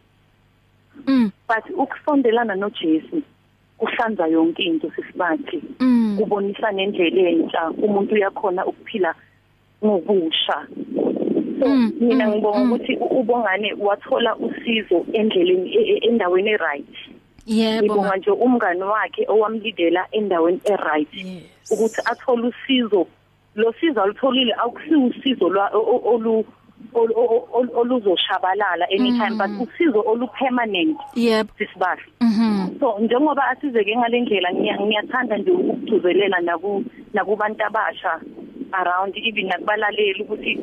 [1.07, 1.31] mm.
[1.49, 3.21] but ukusondelana noJesu
[3.77, 6.17] kuhlanza yonke into sisibathi mm.
[6.19, 9.15] kubonisa nendlela entsha umuntu uyakhona ukuphila
[9.85, 10.67] ngobusha
[11.59, 11.67] so
[11.99, 16.87] mina ngibonga ukuthi ubongane wathola usizo endleleni e-, e-, endaweni eright
[17.45, 21.09] yebo ngibonga nje umngane wakhe owamlidela endaweni eright
[21.71, 23.07] ukuthi athole usizo
[23.57, 26.45] lo sizo alutholile akusiwo usizo olu
[27.75, 29.61] oluzoshabalala anytime but mm-hmm.
[29.61, 32.79] usizo olupermanent yebo sisibahle mm-hmm.
[32.79, 36.83] so njengoba asizeke ngalendlela ngiyathanda nje ukugcizelela naku
[37.13, 38.19] nakubantu abasha
[38.71, 40.59] around even nakubalaleli ukuthi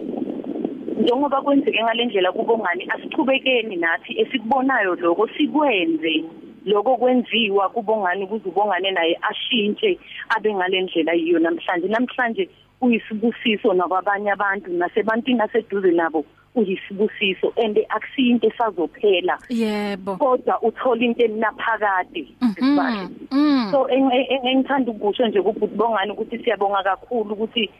[1.00, 6.24] njengoba kwenzeke ngalendlela kubongani asichubekeni nathi esikubonayo lokho sikwenze
[6.66, 12.48] lokho kwenziwa kubongani ukuze ubongane naye ashintshe abe ngalendlela yiyo namhlanje namhlanje
[12.84, 16.20] uyisibusiso nakwabanye abantu nasebantwini aseduze nabo
[16.54, 23.10] uyisibusiso and akusiyinto esazophela yebo kodwa uthola into enaphakade mm-hmm.
[23.30, 23.68] mm.
[23.70, 27.70] so engithanda ukusho nje kubongani ukuthi siyabonga kakhulu ukuthi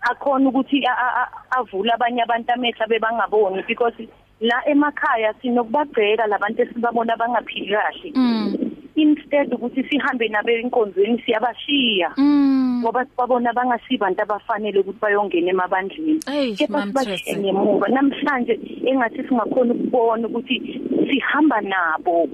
[0.00, 0.84] akhona ukuthi
[1.50, 4.08] avule abanye abantu amehla bebangaboni because
[4.40, 8.65] la emakhaya sinokubagceka labantu esibabona bangaphili kahle mm.
[8.96, 12.80] instead ukuthi sihambe nabe inkonzweni siyabashiya mm.
[12.82, 16.20] ngoba sibabona bangasibantu abafanele ukuthi bayongena emabandleni
[16.58, 18.56] kepha sibashiye ngemuva namhlanje
[18.88, 20.56] engathi singakhona ukubona ukuthi
[21.08, 22.24] sihamba nabo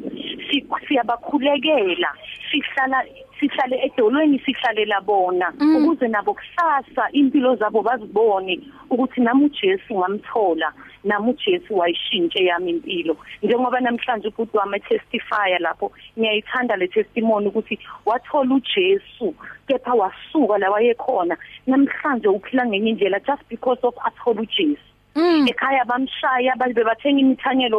[0.86, 2.10] siyabakhulekela
[2.48, 2.98] sihlala
[3.43, 5.76] sihlale edolweni sihlalela bona mm.
[5.76, 10.72] ukuze nabo kusasa impilo zabo bazibone ukuthi nami uJesu ngamthola
[11.05, 17.78] nami uJesu wayishintshe yami impilo njengoba namhlanje ubhuti wami testifya lapho ngiyayithanda le testimony ukuthi
[18.07, 19.34] wathola uJesu
[19.68, 21.36] kepha wasuka la wayekhona
[21.66, 24.78] namhlanje uphila ngenye indlela just because of athola uJesu
[25.16, 25.44] Mm.
[25.52, 27.78] ekhaya bamshaya abantu bebathenga imithanyelo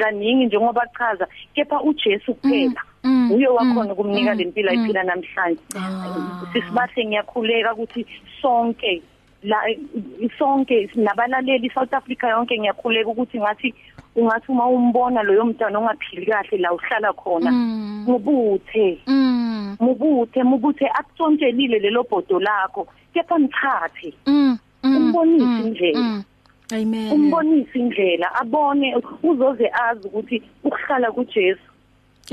[0.00, 3.10] kaningi njengoba chaza kepha uJesu kuphela mm.
[3.10, 3.32] Mm.
[3.32, 6.44] uye wakhona ukumnika lempilo ayiphila namhlanje ah.
[6.52, 8.02] sisibahle ngiyakhuleka ukuthi
[8.42, 9.00] sonke
[9.48, 9.56] la
[10.38, 13.70] sonke nabalaleli South Africa yonke ngiyakhuleka ukuthi ngathi
[14.16, 17.48] ungathi uma umbona loyo mntwana ongaphili kahle la uhlala khona
[18.04, 18.98] mubuthe
[19.80, 22.84] mubuthe mubuthe akusontshelile lelo bhodo lakho
[23.16, 24.12] kepha mthathe
[24.92, 26.24] umbonise indlela
[26.74, 27.10] Amen.
[27.12, 28.88] Umbonise indlela abone
[29.22, 31.62] uzoze azi ukuthi ukuhlala kuJesu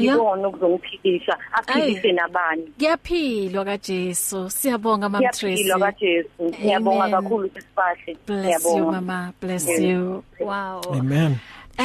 [0.02, 8.92] yibona okuzongiphikisha aphikise nabanye kuyaphilwa kaJesu siyabonga mama Tracy kuyaphilwa kaJesu ngiyabonga kakhulu sisibahle ngiyabonga
[8.98, 11.32] mama bless you wow amen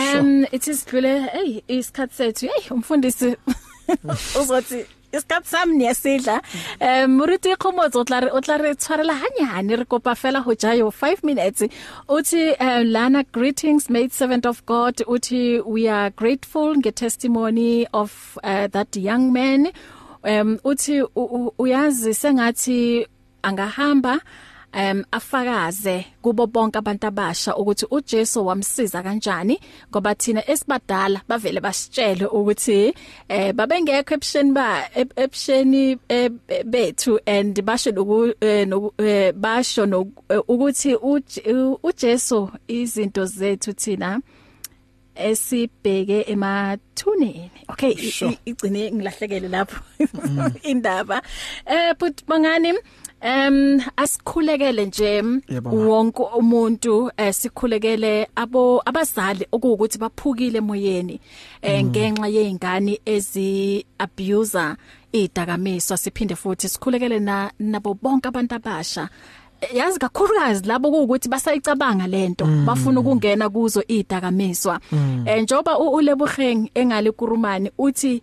[0.01, 0.57] um so.
[0.57, 3.37] it is really hey isikhatsethu hey umfundisi
[4.41, 4.81] uzothi
[5.17, 6.37] iskap sam ne sedla
[6.87, 10.73] eh Muruti Khomotso tla re o tla re tshwarela hanyane re kopa fela ho ja
[10.75, 11.61] yo 5 minutes
[12.17, 18.39] uthi uh, Lana greetings made servant of God uthi we are grateful nge testimony of
[18.45, 19.69] uh, that young man
[20.31, 20.97] um uthi
[21.65, 22.81] uyazi sengathi
[23.43, 24.15] angahamba
[24.77, 29.61] um afakaze kubo bonke abantu abasha ukuthi uJesu wamsiza kanjani
[29.91, 32.95] ngoba thina esibadala bavele basitshele ukuthi
[33.29, 34.85] eh babengekho option ba
[35.17, 35.75] option
[36.09, 36.29] eh,
[36.67, 37.91] bethu and basho
[38.41, 38.69] eh,
[39.01, 40.13] eh, basho
[40.49, 40.93] ukuthi
[41.83, 44.21] uJesu izinto zethu thina
[45.15, 47.93] esibheke emathuneni okay
[48.45, 50.51] igcine ngilahlekele lapho mm.
[50.63, 51.23] indaba
[51.67, 52.75] eh but bangani
[53.21, 55.23] Em asikhulekele nje
[55.65, 61.21] wonke umuntu eh, sikhulekele abo abazali okuwukuthi baphukile emoyeni
[61.63, 61.91] eh, mm-hmm.
[61.91, 64.77] ngenxa yeingane ezi abuser
[65.13, 69.09] idakamiswa siphinde futhi sikhulekele na nabo bonke abantu abasha
[69.75, 72.67] yazi kakhulukazi labo ukuthi basayicabanga lento mm-hmm.
[72.69, 75.29] bafuna ukungena kuzo idakamiswa mm-hmm.
[75.29, 78.23] eh, njoba uLebukheng engale kurumani uthi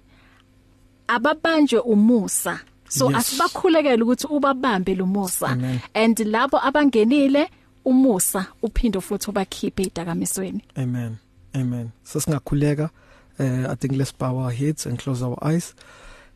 [1.07, 2.59] ababanje umusa
[2.93, 3.17] so yes.
[3.17, 5.57] asibakhulekele ukuthi ubabambe lo musa
[5.95, 7.49] and labo abangenile
[7.85, 11.15] umusa uphinde futhi ubakhiphe idakamisweni amen
[11.53, 12.89] amen sesingakhuleka
[13.39, 15.73] uh, i think let's bow our heads and close our eyes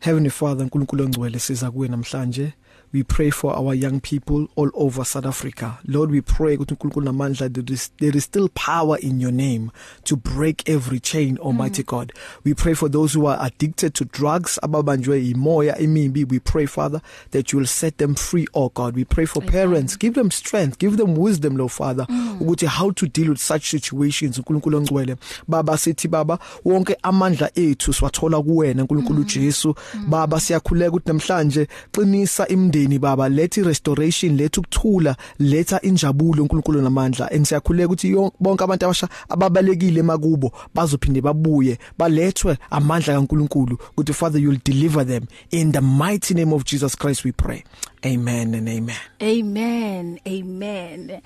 [0.00, 2.52] heavenly father nkulunkulu ongcwele siza kuwe namhlanje
[2.92, 7.04] we pray for our young people all over South Africa Lord we pray ukuthi uNkulunkulu
[7.04, 9.70] namandla there is still power in your name
[10.04, 11.86] to break every chain almighty mm.
[11.86, 12.12] God
[12.44, 17.00] we pray for those who are addicted to drugs ababanjwe imoya imimbi we pray father
[17.32, 19.52] that you will set them free oh God we pray for Amen.
[19.52, 22.40] parents give them strength give them wisdom lo father mm.
[22.40, 22.70] ukuthi mm.
[22.70, 25.16] how to deal with such situations uNkulunkulu ongcwele
[25.48, 29.26] baba sithi baba wonke amandla ethu siwathola kuwena uNkulunkulu mm.
[29.28, 30.04] Jesu mm.
[30.10, 36.80] baba siyakhuleka ukuthi namhlanje qinisa imindeni umndeni baba letha restoration letha ukuthula letha injabulo uNkulunkulu
[36.82, 44.38] namandla ensiyakhuleka ukuthi bonke abantu abasha ababalekile makubo bazophinde babuye balethwe amandla kaNkulunkulu ukuthi father
[44.40, 47.64] you'll deliver them in the mighty name of Jesus Christ we pray
[48.06, 51.20] amen and amen amen amen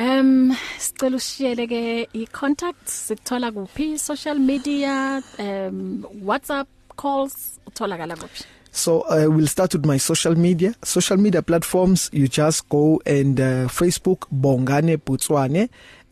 [0.00, 9.02] Um sicela usishiyele ke i-contacts sikuthola kuphi social media um WhatsApp calls utholakala kuphi So
[9.10, 10.74] I uh, will start with my social media.
[10.84, 15.66] Social media platforms, you just go and uh, Facebook Bongane Putswane,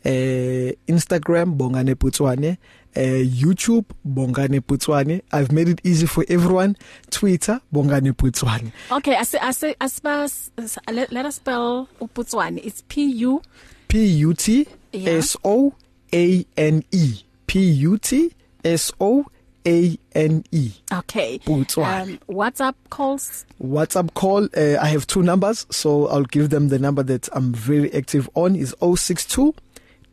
[0.05, 2.57] uh, Instagram Bongane Putswane,
[2.95, 5.21] uh, YouTube Bongane Putswane.
[5.31, 6.75] I've made it easy for everyone.
[7.09, 8.71] Twitter Bongane Putswane.
[8.91, 12.59] Okay, as as as let, let us spell Putswane.
[12.63, 13.41] It's P U
[13.87, 15.73] P U T S O
[16.13, 17.23] A N E.
[17.47, 18.31] P U T
[18.63, 19.38] S O -A -N -E.
[19.65, 20.71] A N E.
[20.91, 21.39] Okay.
[21.39, 22.03] Botswana.
[22.03, 23.45] Um, WhatsApp calls?
[23.61, 27.51] WhatsApp call uh, I have two numbers so I'll give them the number that I'm
[27.53, 29.55] very active on is 062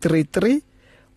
[0.01, 0.63] 33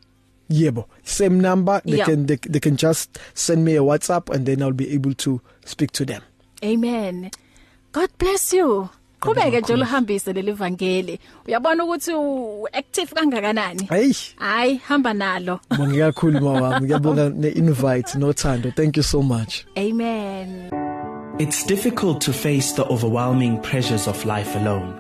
[0.50, 0.86] Yebo.
[1.04, 1.82] Same number.
[1.86, 2.06] They yeah.
[2.06, 5.42] can they, they can just send me a WhatsApp and then I'll be able to
[5.66, 6.22] speak to them.
[6.64, 7.32] Amen.
[7.92, 8.90] God bless you.
[9.22, 11.20] Qhubeke nje uhambise leli vangeli.
[11.48, 12.14] Uyabona ukuthi
[12.74, 13.88] active kangakanani?
[13.90, 14.10] Hey.
[14.44, 15.60] Hayi, hamba nalo.
[15.74, 16.80] Ngibonge kakhulu mama.
[16.80, 18.72] Ngiyabonga neinvite nothando.
[18.76, 19.66] Thank you so much.
[19.78, 20.70] Amen.
[21.40, 24.96] It's difficult to face the overwhelming pressures of life alone.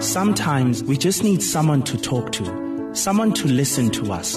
[0.00, 4.36] Sometimes we just need someone to talk to, someone to listen to us.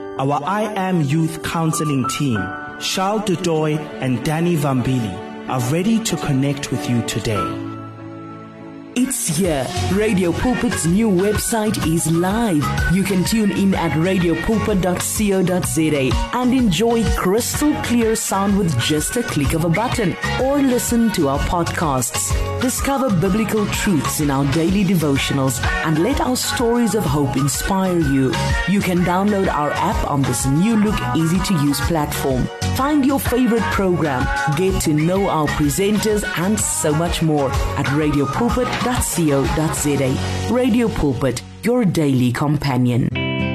[0.19, 2.35] Our I Am Youth Counseling team,
[2.81, 7.69] Charles Dudoy and Danny Vambili, are ready to connect with you today.
[8.93, 9.65] It's here.
[9.93, 12.61] Radio Pulpit's new website is live.
[12.93, 19.53] You can tune in at radiopulpit.co.za and enjoy crystal clear sound with just a click
[19.53, 22.37] of a button or listen to our podcasts.
[22.59, 28.33] Discover biblical truths in our daily devotionals and let our stories of hope inspire you.
[28.67, 32.43] You can download our app on this new look easy to use platform.
[32.75, 34.25] Find your favorite program,
[34.57, 40.53] get to know our presenters and so much more at Radio Pulpit pulpit.co.za.
[40.53, 43.09] Radio Pulpit, your daily companion.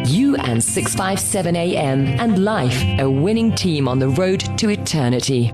[0.06, 5.52] You and 657 AM and life, a winning team on the road to eternity.